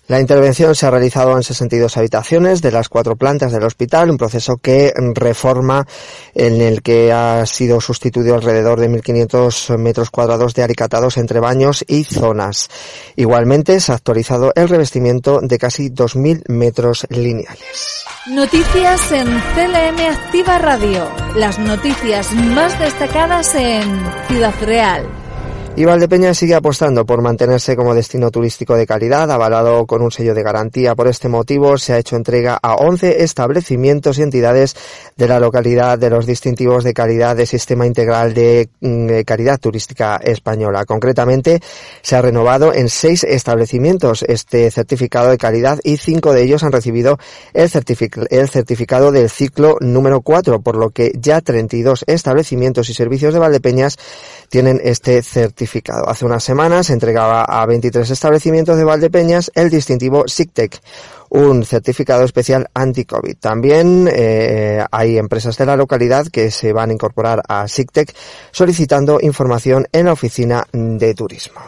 la 0.07 0.19
intervención 0.19 0.73
se 0.73 0.85
ha 0.85 0.91
realizado 0.91 1.35
en 1.35 1.43
62 1.43 1.97
habitaciones 1.97 2.61
de 2.61 2.71
las 2.71 2.89
cuatro 2.89 3.15
plantas 3.15 3.51
del 3.51 3.63
hospital, 3.63 4.09
un 4.09 4.17
proceso 4.17 4.57
que 4.57 4.93
reforma 5.13 5.85
en 6.33 6.61
el 6.61 6.81
que 6.81 7.11
ha 7.11 7.45
sido 7.45 7.81
sustituido 7.81 8.35
alrededor 8.35 8.79
de 8.79 8.89
1.500 8.89 9.77
metros 9.77 10.09
cuadrados 10.09 10.53
de 10.53 10.63
alicatados 10.63 11.17
entre 11.17 11.39
baños 11.39 11.83
y 11.87 12.03
zonas. 12.05 12.69
Igualmente 13.15 13.79
se 13.79 13.91
ha 13.91 13.95
actualizado 13.95 14.53
el 14.55 14.69
revestimiento 14.69 15.39
de 15.41 15.57
casi 15.57 15.89
2.000 15.89 16.43
metros 16.47 17.05
lineales. 17.09 18.05
Noticias 18.27 19.11
en 19.11 19.27
CLM 19.27 19.99
Activa 20.09 20.57
Radio. 20.57 21.09
Las 21.35 21.59
noticias 21.59 22.31
más 22.33 22.79
destacadas 22.79 23.53
en 23.55 23.83
Ciudad 24.27 24.53
Real. 24.61 25.26
Y 25.77 25.85
Valdepeñas 25.85 26.39
sigue 26.39 26.55
apostando 26.55 27.05
por 27.05 27.21
mantenerse 27.21 27.75
como 27.75 27.93
destino 27.93 28.31
turístico 28.31 28.75
de 28.75 28.87
calidad, 28.87 29.29
avalado 29.29 29.85
con 29.85 30.01
un 30.01 30.09
sello 30.09 30.33
de 30.33 30.41
garantía. 30.41 30.95
Por 30.95 31.07
este 31.07 31.29
motivo 31.29 31.77
se 31.77 31.93
ha 31.93 31.99
hecho 31.99 32.15
entrega 32.15 32.57
a 32.59 32.73
11 32.77 33.21
establecimientos 33.21 34.17
y 34.17 34.23
entidades 34.23 34.75
de 35.15 35.27
la 35.27 35.39
localidad 35.39 35.99
de 35.99 36.09
los 36.09 36.25
distintivos 36.25 36.83
de 36.83 36.95
calidad 36.95 37.35
del 37.35 37.45
Sistema 37.45 37.85
Integral 37.85 38.33
de 38.33 38.69
mm, 38.81 39.21
Calidad 39.23 39.59
Turística 39.59 40.15
Española. 40.15 40.83
Concretamente, 40.83 41.61
se 42.01 42.15
ha 42.15 42.23
renovado 42.23 42.73
en 42.73 42.89
seis 42.89 43.23
establecimientos 43.23 44.23
este 44.23 44.71
certificado 44.71 45.29
de 45.29 45.37
calidad 45.37 45.79
y 45.83 45.97
cinco 45.97 46.33
de 46.33 46.41
ellos 46.41 46.63
han 46.63 46.71
recibido 46.71 47.19
el, 47.53 47.69
el 48.31 48.49
certificado 48.49 49.11
del 49.11 49.29
ciclo 49.29 49.77
número 49.79 50.21
4, 50.21 50.59
por 50.59 50.75
lo 50.75 50.89
que 50.89 51.11
ya 51.19 51.39
32 51.41 52.03
establecimientos 52.07 52.89
y 52.89 52.95
servicios 52.95 53.31
de 53.31 53.39
Valdepeñas 53.39 53.99
tienen 54.49 54.81
este 54.83 55.21
certificado. 55.21 55.66
Hace 56.07 56.25
unas 56.25 56.43
semanas 56.43 56.87
se 56.87 56.93
entregaba 56.93 57.43
a 57.43 57.65
23 57.65 58.09
establecimientos 58.09 58.77
de 58.77 58.83
Valdepeñas 58.83 59.51
el 59.53 59.69
distintivo 59.69 60.23
SICTEC, 60.27 60.81
un 61.29 61.65
certificado 61.65 62.23
especial 62.23 62.69
anti-COVID. 62.73 63.37
También 63.37 64.09
eh, 64.11 64.83
hay 64.91 65.17
empresas 65.17 65.57
de 65.57 65.65
la 65.65 65.75
localidad 65.75 66.27
que 66.27 66.51
se 66.51 66.73
van 66.73 66.89
a 66.89 66.93
incorporar 66.93 67.43
a 67.47 67.67
SICTEC 67.67 68.13
solicitando 68.51 69.19
información 69.21 69.87
en 69.91 70.05
la 70.05 70.13
oficina 70.13 70.65
de 70.71 71.13
turismo. 71.13 71.61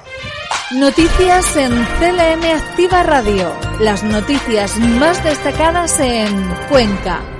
Noticias 0.71 1.55
en 1.57 1.71
CLM 1.71 2.43
Activa 2.55 3.03
Radio. 3.03 3.51
Las 3.79 4.03
noticias 4.03 4.77
más 4.77 5.23
destacadas 5.23 5.99
en 5.99 6.47
Cuenca. 6.69 7.38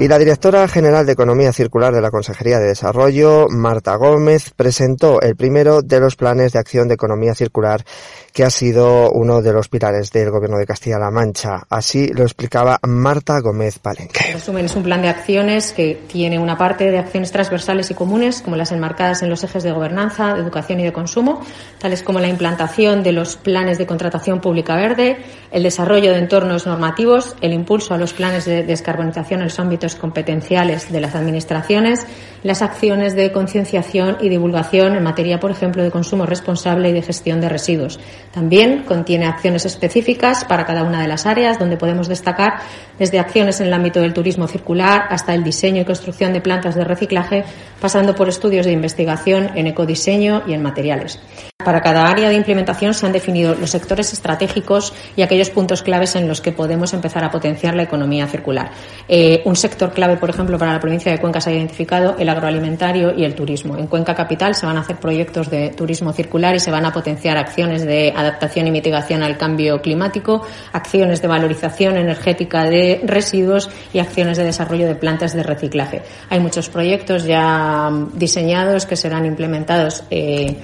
Y 0.00 0.06
la 0.06 0.18
directora 0.18 0.68
general 0.68 1.06
de 1.06 1.12
Economía 1.12 1.52
Circular 1.52 1.92
de 1.92 2.00
la 2.00 2.12
Consejería 2.12 2.60
de 2.60 2.68
Desarrollo, 2.68 3.48
Marta 3.48 3.96
Gómez, 3.96 4.52
presentó 4.54 5.20
el 5.20 5.34
primero 5.34 5.82
de 5.82 5.98
los 5.98 6.14
planes 6.14 6.52
de 6.52 6.60
acción 6.60 6.86
de 6.86 6.94
economía 6.94 7.34
circular 7.34 7.84
que 8.32 8.44
ha 8.44 8.50
sido 8.50 9.10
uno 9.10 9.42
de 9.42 9.52
los 9.52 9.68
pilares 9.68 10.10
del 10.12 10.30
Gobierno 10.30 10.58
de 10.58 10.66
Castilla-La 10.66 11.10
Mancha. 11.10 11.62
Así 11.68 12.08
lo 12.08 12.22
explicaba 12.22 12.78
Marta 12.86 13.40
Gómez 13.40 13.78
Palenque. 13.78 14.20
En 14.28 14.34
resumen, 14.34 14.64
es 14.64 14.76
un 14.76 14.82
plan 14.82 15.02
de 15.02 15.08
acciones 15.08 15.72
que 15.72 16.00
tiene 16.06 16.38
una 16.38 16.56
parte 16.56 16.90
de 16.90 16.98
acciones 16.98 17.32
transversales 17.32 17.90
y 17.90 17.94
comunes, 17.94 18.42
como 18.42 18.56
las 18.56 18.72
enmarcadas 18.72 19.22
en 19.22 19.30
los 19.30 19.42
ejes 19.44 19.62
de 19.62 19.72
gobernanza, 19.72 20.34
de 20.34 20.40
educación 20.40 20.80
y 20.80 20.84
de 20.84 20.92
consumo, 20.92 21.40
tales 21.78 22.02
como 22.02 22.20
la 22.20 22.28
implantación 22.28 23.02
de 23.02 23.12
los 23.12 23.36
planes 23.36 23.78
de 23.78 23.86
contratación 23.86 24.40
pública 24.40 24.76
verde, 24.76 25.18
el 25.50 25.62
desarrollo 25.62 26.12
de 26.12 26.18
entornos 26.18 26.66
normativos, 26.66 27.36
el 27.40 27.52
impulso 27.52 27.94
a 27.94 27.98
los 27.98 28.12
planes 28.12 28.44
de 28.44 28.62
descarbonización 28.62 29.40
en 29.40 29.46
los 29.46 29.58
ámbitos 29.58 29.94
competenciales 29.94 30.92
de 30.92 31.00
las 31.00 31.14
administraciones, 31.14 32.06
las 32.42 32.62
acciones 32.62 33.14
de 33.14 33.32
concienciación 33.32 34.18
y 34.20 34.28
divulgación 34.28 34.96
en 34.96 35.02
materia, 35.02 35.40
por 35.40 35.50
ejemplo, 35.50 35.82
de 35.82 35.90
consumo 35.90 36.26
responsable 36.26 36.90
y 36.90 36.92
de 36.92 37.02
gestión 37.02 37.40
de 37.40 37.48
residuos. 37.48 37.98
También 38.32 38.84
contiene 38.84 39.26
acciones 39.26 39.64
específicas 39.66 40.44
para 40.44 40.66
cada 40.66 40.82
una 40.82 41.00
de 41.02 41.08
las 41.08 41.26
áreas, 41.26 41.58
donde 41.58 41.76
podemos 41.76 42.08
destacar 42.08 42.58
desde 42.98 43.18
acciones 43.18 43.60
en 43.60 43.68
el 43.68 43.72
ámbito 43.72 44.00
del 44.00 44.14
turismo 44.14 44.48
circular 44.48 45.04
hasta 45.10 45.34
el 45.34 45.44
diseño 45.44 45.82
y 45.82 45.84
construcción 45.84 46.32
de 46.32 46.40
plantas 46.40 46.74
de 46.74 46.84
reciclaje, 46.84 47.44
pasando 47.80 48.14
por 48.14 48.28
estudios 48.28 48.66
de 48.66 48.72
investigación 48.72 49.50
en 49.54 49.66
ecodiseño 49.66 50.42
y 50.46 50.52
en 50.52 50.62
materiales. 50.62 51.20
Para 51.64 51.82
cada 51.82 52.08
área 52.08 52.28
de 52.28 52.36
implementación 52.36 52.94
se 52.94 53.04
han 53.04 53.12
definido 53.12 53.56
los 53.56 53.70
sectores 53.70 54.12
estratégicos 54.12 54.94
y 55.16 55.22
aquellos 55.22 55.50
puntos 55.50 55.82
claves 55.82 56.14
en 56.14 56.28
los 56.28 56.40
que 56.40 56.52
podemos 56.52 56.94
empezar 56.94 57.24
a 57.24 57.32
potenciar 57.32 57.74
la 57.74 57.82
economía 57.82 58.28
circular. 58.28 58.70
Eh, 59.08 59.42
un 59.44 59.56
sector 59.56 59.92
clave, 59.92 60.16
por 60.16 60.30
ejemplo, 60.30 60.56
para 60.56 60.72
la 60.72 60.80
provincia 60.80 61.10
de 61.10 61.18
Cuenca 61.18 61.40
se 61.40 61.50
ha 61.50 61.52
identificado 61.52 62.16
el 62.16 62.27
agroalimentario 62.28 63.14
y 63.14 63.24
el 63.24 63.34
turismo. 63.34 63.76
En 63.76 63.86
Cuenca 63.86 64.14
Capital 64.14 64.54
se 64.54 64.66
van 64.66 64.76
a 64.76 64.80
hacer 64.80 64.96
proyectos 64.96 65.50
de 65.50 65.70
turismo 65.70 66.12
circular 66.12 66.54
y 66.54 66.60
se 66.60 66.70
van 66.70 66.84
a 66.84 66.92
potenciar 66.92 67.36
acciones 67.36 67.84
de 67.84 68.12
adaptación 68.14 68.66
y 68.66 68.70
mitigación 68.70 69.22
al 69.22 69.36
cambio 69.36 69.80
climático, 69.80 70.46
acciones 70.72 71.22
de 71.22 71.28
valorización 71.28 71.96
energética 71.96 72.64
de 72.64 73.00
residuos 73.04 73.70
y 73.92 73.98
acciones 73.98 74.36
de 74.36 74.44
desarrollo 74.44 74.86
de 74.86 74.94
plantas 74.94 75.34
de 75.34 75.42
reciclaje. 75.42 76.02
Hay 76.30 76.40
muchos 76.40 76.68
proyectos 76.68 77.24
ya 77.24 77.90
diseñados 78.14 78.86
que 78.86 78.96
serán 78.96 79.26
implementados. 79.26 80.04
Eh, 80.10 80.56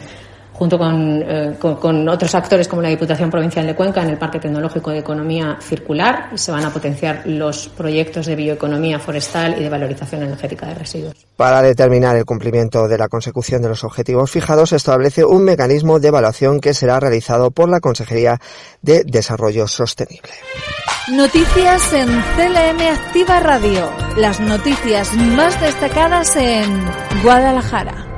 junto 0.55 0.79
eh, 0.81 1.57
con, 1.59 1.77
con, 1.77 2.09
otros 2.09 2.35
actores 2.35 2.69
como 2.69 2.81
la 2.81 2.89
Diputación 2.89 3.31
Provincial 3.31 3.67
de 3.67 3.75
Cuenca 3.75 4.03
en 4.03 4.11
el 4.11 4.19
Parque 4.19 4.39
Tecnológico 4.39 4.91
de 4.91 4.99
Economía 4.99 5.59
Circular 5.61 6.31
y 6.33 6.39
se 6.39 6.53
van 6.53 6.65
a 6.65 6.73
potenciar 6.73 7.23
los 7.27 7.69
proyectos 7.69 8.27
de 8.27 8.37
bioeconomía 8.37 8.99
forestal 8.99 9.57
y 9.59 9.65
de 9.65 9.69
valorización 9.69 10.23
energética 10.23 10.67
de 10.69 10.75
residuos. 10.75 11.27
Para 11.37 11.61
determinar 11.61 12.17
el 12.17 12.25
cumplimiento 12.25 12.87
de 12.87 12.97
la 12.97 13.09
consecución 13.09 13.63
de 13.63 13.69
los 13.69 13.83
objetivos 13.83 14.31
fijados, 14.31 14.71
se 14.71 14.77
establece 14.77 15.25
un 15.25 15.43
mecanismo 15.43 15.99
de 15.99 16.09
evaluación 16.09 16.61
que 16.61 16.73
será 16.73 17.01
realizado 17.01 17.51
por 17.51 17.69
la 17.69 17.81
Consejería 17.81 18.39
de 18.81 19.03
Desarrollo 19.05 19.67
Sostenible. 19.67 20.31
Noticias 21.13 21.93
en 21.93 22.07
CLM 22.09 22.81
Activa 22.93 23.41
Radio. 23.41 23.91
Las 24.17 24.41
noticias 24.41 25.13
más 25.15 25.61
destacadas 25.61 26.37
en 26.37 26.65
Guadalajara 27.23 28.14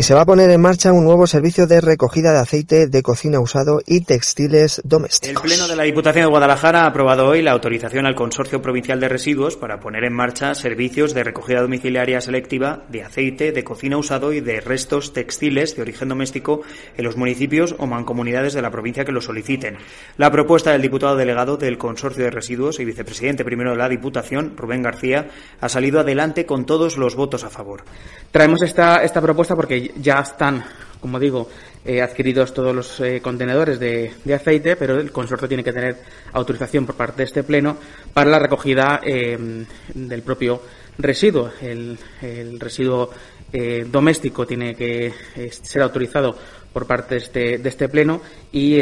y 0.00 0.02
se 0.02 0.14
va 0.14 0.22
a 0.22 0.24
poner 0.24 0.48
en 0.48 0.62
marcha 0.62 0.94
un 0.94 1.04
nuevo 1.04 1.26
servicio 1.26 1.66
de 1.66 1.82
recogida 1.82 2.32
de 2.32 2.38
aceite 2.38 2.86
de 2.86 3.02
cocina 3.02 3.38
usado 3.38 3.82
y 3.86 4.00
textiles 4.00 4.80
domésticos. 4.82 5.44
El 5.44 5.50
Pleno 5.50 5.68
de 5.68 5.76
la 5.76 5.82
Diputación 5.82 6.24
de 6.24 6.30
Guadalajara 6.30 6.84
ha 6.84 6.86
aprobado 6.86 7.26
hoy 7.26 7.42
la 7.42 7.52
autorización 7.52 8.06
al 8.06 8.14
Consorcio 8.14 8.62
Provincial 8.62 8.98
de 8.98 9.10
Residuos 9.10 9.58
para 9.58 9.78
poner 9.78 10.04
en 10.04 10.14
marcha 10.14 10.54
servicios 10.54 11.12
de 11.12 11.22
recogida 11.22 11.60
domiciliaria 11.60 12.22
selectiva 12.22 12.84
de 12.88 13.02
aceite 13.02 13.52
de 13.52 13.62
cocina 13.62 13.98
usado 13.98 14.32
y 14.32 14.40
de 14.40 14.62
restos 14.62 15.12
textiles 15.12 15.76
de 15.76 15.82
origen 15.82 16.08
doméstico 16.08 16.62
en 16.96 17.04
los 17.04 17.18
municipios 17.18 17.74
o 17.76 17.86
mancomunidades 17.86 18.54
de 18.54 18.62
la 18.62 18.70
provincia 18.70 19.04
que 19.04 19.12
lo 19.12 19.20
soliciten. 19.20 19.76
La 20.16 20.30
propuesta 20.30 20.72
del 20.72 20.80
diputado 20.80 21.14
delegado 21.16 21.58
del 21.58 21.76
Consorcio 21.76 22.24
de 22.24 22.30
Residuos 22.30 22.80
y 22.80 22.86
vicepresidente 22.86 23.44
primero 23.44 23.72
de 23.72 23.76
la 23.76 23.90
Diputación, 23.90 24.54
Rubén 24.56 24.82
García, 24.82 25.28
ha 25.60 25.68
salido 25.68 26.00
adelante 26.00 26.46
con 26.46 26.64
todos 26.64 26.96
los 26.96 27.16
votos 27.16 27.44
a 27.44 27.50
favor. 27.50 27.82
Traemos 28.30 28.62
esta, 28.62 29.04
esta 29.04 29.20
propuesta 29.20 29.54
porque 29.54 29.89
ya 29.96 30.20
están, 30.20 30.64
como 31.00 31.18
digo, 31.18 31.48
eh, 31.82 32.02
adquiridos 32.02 32.52
todos 32.52 32.74
los 32.74 33.00
eh, 33.00 33.22
contenedores 33.22 33.80
de, 33.80 34.12
aceite, 34.34 34.76
pero 34.76 35.00
el 35.00 35.10
consorcio 35.10 35.48
tiene 35.48 35.64
que 35.64 35.72
tener 35.72 35.96
autorización 36.32 36.84
por 36.84 36.94
parte 36.94 37.18
de 37.18 37.24
este 37.24 37.42
pleno 37.42 37.78
para 38.12 38.28
la 38.28 38.38
recogida 38.38 39.00
em, 39.02 39.64
del 39.94 40.22
propio 40.22 40.60
residuo. 40.98 41.50
El, 41.62 41.98
residuo 42.58 43.10
eh, 43.50 43.86
doméstico 43.90 44.46
tiene 44.46 44.74
que 44.74 45.10
ser 45.50 45.80
autorizado 45.80 46.36
por 46.70 46.86
parte 46.86 47.14
de 47.14 47.20
este, 47.20 47.58
de 47.58 47.68
este 47.70 47.88
pleno 47.88 48.20
y 48.52 48.78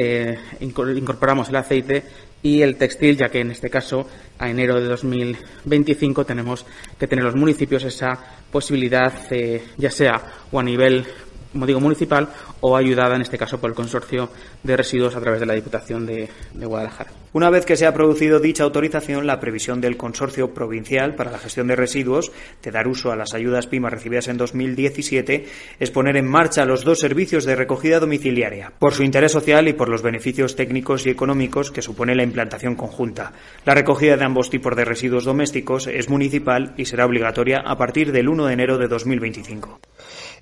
incorporamos 0.61 1.49
el 1.51 1.57
aceite 1.57 2.03
y 2.43 2.63
el 2.63 2.77
textil, 2.77 3.17
ya 3.17 3.29
que 3.29 3.41
en 3.41 3.51
este 3.51 3.71
caso, 3.71 4.07
a 4.39 4.49
enero 4.49 4.81
de 4.81 4.87
2025, 4.87 6.25
tenemos 6.25 6.65
que 6.99 7.07
tener 7.07 7.25
los 7.25 7.35
municipios 7.35 7.85
esa 7.85 8.19
posibilidad, 8.51 9.13
eh, 9.31 9.63
ya 9.77 9.91
sea 9.91 10.23
o 10.53 10.61
a 10.61 10.63
nivel 10.63 11.05
como 11.53 11.67
digo, 11.67 11.81
municipal 11.81 12.29
o 12.61 12.77
ayudada 12.77 13.17
en 13.17 13.23
este 13.23 13.39
caso 13.39 13.59
por 13.59 13.71
el 13.71 13.77
consorcio 13.77 14.31
de 14.63 14.77
residuos 14.77 15.17
a 15.17 15.21
través 15.21 15.41
de 15.41 15.47
la 15.47 15.55
Diputación 15.55 16.07
de, 16.07 16.29
Guadalajara. 16.55 17.11
Una 17.33 17.51
vez 17.51 17.65
que 17.65 17.77
se 17.77 17.87
ha 17.87 17.95
producido 17.95 18.41
dicha 18.41 18.65
autorización, 18.65 19.27
la 19.27 19.39
previsión 19.39 19.81
del 19.81 19.97
consorcio 19.97 20.53
provincial 20.55 21.15
para 21.15 21.31
la 21.31 21.39
gestión 21.39 21.69
de 21.69 21.77
residuos 21.77 22.33
de 22.63 22.71
dar 22.71 22.89
uso 22.89 23.13
a 23.13 23.17
las 23.17 23.35
ayudas 23.35 23.67
PIMA 23.67 23.91
recibidas 23.91 24.29
en 24.29 24.39
2017 24.39 25.47
es 25.79 25.91
poner 25.91 26.17
en 26.17 26.27
marcha 26.27 26.65
los 26.65 26.85
dos 26.85 26.99
servicios 26.99 27.45
de 27.45 27.55
recogida 27.55 28.01
domiciliaria, 28.01 28.73
por 28.79 28.95
su 28.95 29.03
interés 29.03 29.33
social 29.33 29.69
y 29.69 29.73
por 29.73 29.89
los 29.89 30.03
beneficios 30.03 30.57
técnicos 30.57 31.07
y 31.07 31.11
económicos 31.11 31.71
que 31.71 31.83
supone 31.83 32.15
la 32.15 32.23
implantación 32.23 32.75
conjunta. 32.75 33.33
La 33.65 33.75
recogida 33.75 34.17
de 34.17 34.25
ambos 34.25 34.51
tipos 34.51 34.75
de 34.75 34.85
residuos 34.85 35.25
domésticos 35.25 35.87
es 35.87 36.09
municipal 36.09 36.75
y 36.77 36.87
será 36.87 37.07
obligatoria 37.07 37.63
a 37.65 37.77
partir 37.77 38.13
del 38.13 38.29
1 38.29 38.47
de 38.47 38.53
enero 38.53 38.79
de 38.79 38.89
2025. 38.89 39.81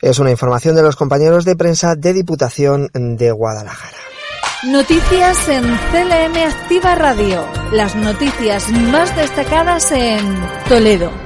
Es 0.00 0.18
una 0.18 0.30
información 0.30 0.76
de 0.76 0.82
los 0.82 0.96
compañeros 0.96 1.44
de 1.44 1.56
prensa 1.56 1.94
de 1.96 2.12
Diputación 2.12 2.90
de 2.92 3.30
Guadalajara. 3.32 3.96
Noticias 4.64 5.48
en 5.48 5.64
CLM 5.64 6.36
Activa 6.48 6.94
Radio. 6.94 7.46
Las 7.72 7.94
noticias 7.94 8.70
más 8.70 9.14
destacadas 9.14 9.92
en 9.92 10.20
Toledo. 10.68 11.25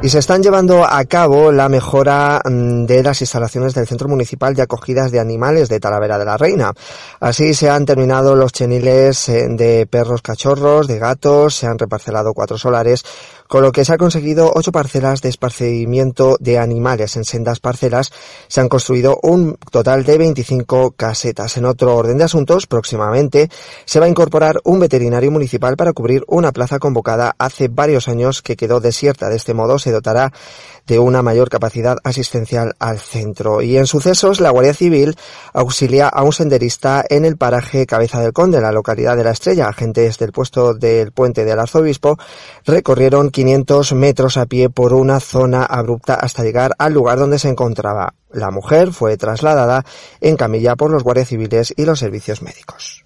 Y 0.00 0.10
se 0.10 0.20
están 0.20 0.44
llevando 0.44 0.84
a 0.84 1.04
cabo 1.06 1.50
la 1.50 1.68
mejora 1.68 2.40
mm, 2.44 2.84
de 2.84 3.02
las 3.02 3.20
instalaciones 3.20 3.74
del 3.74 3.88
Centro 3.88 4.08
Municipal 4.08 4.54
de 4.54 4.62
Acogidas 4.62 5.10
de 5.10 5.18
Animales 5.18 5.68
de 5.68 5.80
Talavera 5.80 6.18
de 6.18 6.24
la 6.24 6.36
Reina. 6.36 6.72
Así 7.18 7.52
se 7.52 7.68
han 7.68 7.84
terminado 7.84 8.36
los 8.36 8.52
cheniles 8.52 9.28
eh, 9.28 9.48
de 9.50 9.86
perros 9.86 10.22
cachorros, 10.22 10.86
de 10.86 11.00
gatos, 11.00 11.56
se 11.56 11.66
han 11.66 11.80
reparcelado 11.80 12.32
cuatro 12.32 12.56
solares 12.58 13.04
con 13.48 13.62
lo 13.62 13.72
que 13.72 13.84
se 13.84 13.94
ha 13.94 13.98
conseguido 13.98 14.52
ocho 14.54 14.70
parcelas 14.70 15.22
de 15.22 15.30
esparcimiento 15.30 16.36
de 16.38 16.58
animales. 16.58 17.16
En 17.16 17.24
sendas 17.24 17.60
parcelas 17.60 18.12
se 18.46 18.60
han 18.60 18.68
construido 18.68 19.18
un 19.22 19.56
total 19.72 20.04
de 20.04 20.18
25 20.18 20.92
casetas. 20.92 21.56
En 21.56 21.64
otro 21.64 21.96
orden 21.96 22.18
de 22.18 22.24
asuntos, 22.24 22.66
próximamente 22.66 23.50
se 23.86 23.98
va 23.98 24.06
a 24.06 24.10
incorporar 24.10 24.60
un 24.64 24.78
veterinario 24.78 25.30
municipal 25.30 25.76
para 25.76 25.94
cubrir 25.94 26.24
una 26.28 26.52
plaza 26.52 26.78
convocada 26.78 27.34
hace 27.38 27.68
varios 27.68 28.06
años 28.08 28.42
que 28.42 28.56
quedó 28.56 28.80
desierta. 28.80 29.30
De 29.30 29.36
este 29.36 29.54
modo 29.54 29.78
dotará 29.90 30.32
de 30.88 30.98
una 30.98 31.22
mayor 31.22 31.50
capacidad 31.50 31.98
asistencial 32.02 32.74
al 32.78 32.98
centro. 32.98 33.60
Y 33.62 33.76
en 33.76 33.86
sucesos, 33.86 34.40
la 34.40 34.50
Guardia 34.50 34.74
Civil 34.74 35.16
auxilia 35.52 36.08
a 36.08 36.22
un 36.22 36.32
senderista 36.32 37.04
en 37.08 37.24
el 37.24 37.36
paraje 37.36 37.86
Cabeza 37.86 38.20
del 38.20 38.32
Conde, 38.32 38.60
la 38.60 38.72
localidad 38.72 39.16
de 39.16 39.24
La 39.24 39.30
Estrella. 39.30 39.68
Agentes 39.68 40.18
del 40.18 40.32
puesto 40.32 40.74
del 40.74 41.12
puente 41.12 41.44
del 41.44 41.60
arzobispo 41.60 42.18
recorrieron 42.64 43.30
500 43.30 43.92
metros 43.92 44.38
a 44.38 44.46
pie 44.46 44.70
por 44.70 44.94
una 44.94 45.20
zona 45.20 45.64
abrupta 45.64 46.14
hasta 46.14 46.42
llegar 46.42 46.74
al 46.78 46.94
lugar 46.94 47.18
donde 47.18 47.38
se 47.38 47.50
encontraba. 47.50 48.14
La 48.30 48.50
mujer 48.50 48.92
fue 48.92 49.16
trasladada 49.16 49.84
en 50.20 50.36
camilla 50.36 50.74
por 50.74 50.90
los 50.90 51.04
guardias 51.04 51.28
civiles 51.28 51.74
y 51.76 51.84
los 51.84 51.98
servicios 51.98 52.42
médicos. 52.42 53.04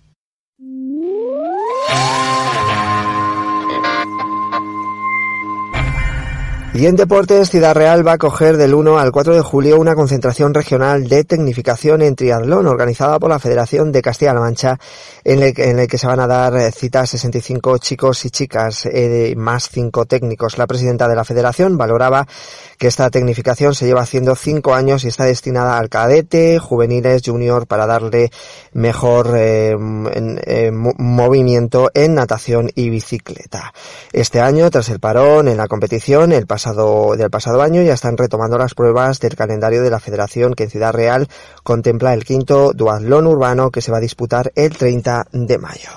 Y 6.74 6.86
en 6.86 6.96
deportes, 6.96 7.50
Ciudad 7.50 7.74
Real 7.74 8.04
va 8.06 8.12
a 8.12 8.14
acoger 8.14 8.56
del 8.56 8.72
1 8.72 8.98
al 8.98 9.12
4 9.12 9.34
de 9.34 9.42
julio 9.42 9.78
una 9.78 9.94
concentración 9.94 10.54
regional 10.54 11.06
de 11.06 11.22
tecnificación 11.22 12.00
en 12.00 12.16
triatlón 12.16 12.66
organizada 12.66 13.18
por 13.18 13.28
la 13.28 13.38
Federación 13.38 13.92
de 13.92 14.00
Castilla-La 14.00 14.40
Mancha, 14.40 14.78
en 15.22 15.42
el, 15.42 15.52
en 15.54 15.80
el, 15.80 15.86
que 15.86 15.98
se 15.98 16.06
van 16.06 16.20
a 16.20 16.26
dar 16.26 16.56
eh, 16.56 16.72
citas 16.72 17.10
65 17.10 17.76
chicos 17.76 18.24
y 18.24 18.30
chicas, 18.30 18.86
eh, 18.86 19.34
más 19.36 19.68
5 19.68 20.06
técnicos. 20.06 20.56
La 20.56 20.66
presidenta 20.66 21.08
de 21.08 21.14
la 21.14 21.24
Federación 21.24 21.76
valoraba 21.76 22.26
que 22.78 22.86
esta 22.86 23.10
tecnificación 23.10 23.74
se 23.74 23.84
lleva 23.84 24.00
haciendo 24.00 24.34
5 24.34 24.72
años 24.72 25.04
y 25.04 25.08
está 25.08 25.24
destinada 25.24 25.76
al 25.76 25.90
cadete, 25.90 26.58
juveniles, 26.58 27.20
junior, 27.22 27.66
para 27.66 27.86
darle 27.86 28.30
mejor 28.72 29.34
eh, 29.36 29.76
eh, 30.46 30.70
movimiento 30.72 31.90
en 31.92 32.14
natación 32.14 32.70
y 32.74 32.88
bicicleta. 32.88 33.74
Este 34.10 34.40
año, 34.40 34.70
tras 34.70 34.88
el 34.88 35.00
parón 35.00 35.48
en 35.48 35.58
la 35.58 35.68
competición, 35.68 36.32
el 36.32 36.46
pasado, 36.46 36.61
del 37.16 37.30
pasado 37.30 37.60
año 37.60 37.82
ya 37.82 37.94
están 37.94 38.16
retomando 38.16 38.56
las 38.56 38.74
pruebas 38.74 39.18
del 39.18 39.34
calendario 39.34 39.82
de 39.82 39.90
la 39.90 39.98
Federación 39.98 40.54
que 40.54 40.64
en 40.64 40.70
Ciudad 40.70 40.92
Real 40.92 41.28
contempla 41.64 42.14
el 42.14 42.24
quinto 42.24 42.72
duatlón 42.72 43.26
urbano 43.26 43.70
que 43.70 43.80
se 43.80 43.90
va 43.90 43.98
a 43.98 44.00
disputar 44.00 44.52
el 44.54 44.76
30 44.76 45.26
de 45.32 45.58
mayo. 45.58 45.90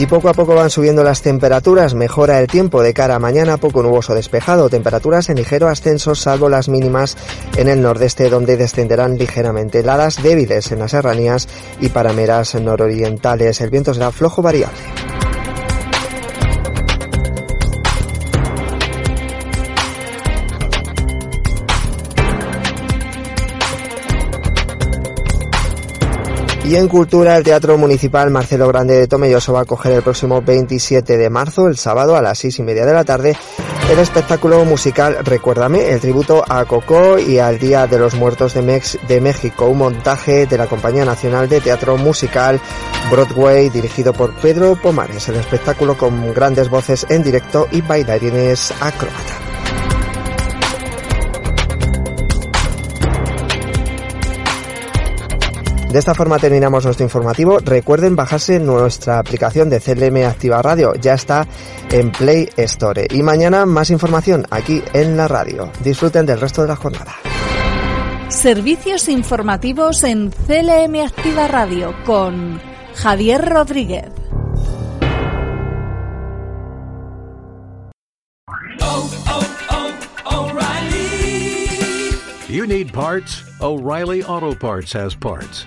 Y 0.00 0.06
poco 0.06 0.30
a 0.30 0.32
poco 0.32 0.54
van 0.54 0.70
subiendo 0.70 1.04
las 1.04 1.20
temperaturas, 1.20 1.92
mejora 1.92 2.40
el 2.40 2.46
tiempo 2.46 2.82
de 2.82 2.94
cara 2.94 3.16
a 3.16 3.18
mañana, 3.18 3.58
poco 3.58 3.82
nuboso 3.82 4.14
despejado, 4.14 4.70
temperaturas 4.70 5.28
en 5.28 5.36
ligero 5.36 5.68
ascenso 5.68 6.14
salvo 6.14 6.48
las 6.48 6.70
mínimas 6.70 7.18
en 7.58 7.68
el 7.68 7.82
nordeste 7.82 8.30
donde 8.30 8.56
descenderán 8.56 9.18
ligeramente 9.18 9.80
heladas 9.80 10.22
débiles 10.22 10.72
en 10.72 10.78
las 10.78 10.92
serranías 10.92 11.48
y 11.80 11.90
parameras 11.90 12.54
nororientales. 12.54 13.60
El 13.60 13.68
viento 13.68 13.92
será 13.92 14.10
flojo 14.10 14.40
variable. 14.40 15.19
Y 26.64 26.76
en 26.76 26.88
cultura, 26.88 27.36
el 27.36 27.42
Teatro 27.42 27.78
Municipal 27.78 28.30
Marcelo 28.30 28.68
Grande 28.68 28.94
de 28.94 29.08
Tomelloso 29.08 29.52
va 29.52 29.62
a 29.62 29.64
coger 29.64 29.92
el 29.92 30.02
próximo 30.02 30.42
27 30.42 31.16
de 31.16 31.30
marzo, 31.30 31.66
el 31.66 31.76
sábado 31.76 32.16
a 32.16 32.22
las 32.22 32.38
6 32.38 32.58
y 32.58 32.62
media 32.62 32.84
de 32.84 32.92
la 32.92 33.04
tarde, 33.04 33.36
el 33.90 33.98
espectáculo 33.98 34.64
musical 34.64 35.18
Recuérdame, 35.24 35.90
el 35.90 36.00
tributo 36.00 36.44
a 36.46 36.64
Coco 36.66 37.18
y 37.18 37.38
al 37.38 37.58
Día 37.58 37.86
de 37.86 37.98
los 37.98 38.14
Muertos 38.14 38.54
de, 38.54 38.62
Mex 38.62 38.98
de 39.08 39.20
México, 39.20 39.66
un 39.66 39.78
montaje 39.78 40.46
de 40.46 40.58
la 40.58 40.68
Compañía 40.68 41.04
Nacional 41.04 41.48
de 41.48 41.60
Teatro 41.60 41.96
Musical 41.96 42.60
Broadway 43.10 43.70
dirigido 43.70 44.12
por 44.12 44.32
Pedro 44.34 44.76
Pomares, 44.76 45.28
el 45.28 45.36
espectáculo 45.36 45.96
con 45.96 46.32
grandes 46.34 46.68
voces 46.68 47.04
en 47.08 47.22
directo 47.24 47.66
y 47.72 47.80
bailarines 47.80 48.72
acróbatas. 48.80 49.49
De 55.92 55.98
esta 55.98 56.14
forma 56.14 56.38
terminamos 56.38 56.84
nuestro 56.84 57.04
informativo. 57.04 57.58
Recuerden 57.58 58.14
bajarse 58.14 58.60
nuestra 58.60 59.18
aplicación 59.18 59.68
de 59.68 59.80
CLM 59.80 60.24
Activa 60.24 60.62
Radio. 60.62 60.94
Ya 60.94 61.14
está 61.14 61.48
en 61.90 62.12
Play 62.12 62.48
Store. 62.56 63.08
Y 63.10 63.24
mañana 63.24 63.66
más 63.66 63.90
información 63.90 64.46
aquí 64.50 64.84
en 64.92 65.16
la 65.16 65.26
radio. 65.26 65.72
Disfruten 65.82 66.26
del 66.26 66.40
resto 66.40 66.62
de 66.62 66.68
la 66.68 66.76
jornada. 66.76 67.16
Servicios 68.28 69.08
informativos 69.08 70.04
en 70.04 70.30
CLM 70.30 71.04
Activa 71.04 71.48
Radio 71.48 71.92
con 72.06 72.60
Javier 72.94 73.44
Rodríguez. 73.44 74.12
You 82.48 82.66
need 82.66 82.92
parts? 82.92 83.44
O'Reilly 83.60 84.22
Auto 84.22 84.54
Parts 84.54 84.92
has 84.92 85.14
parts. 85.14 85.66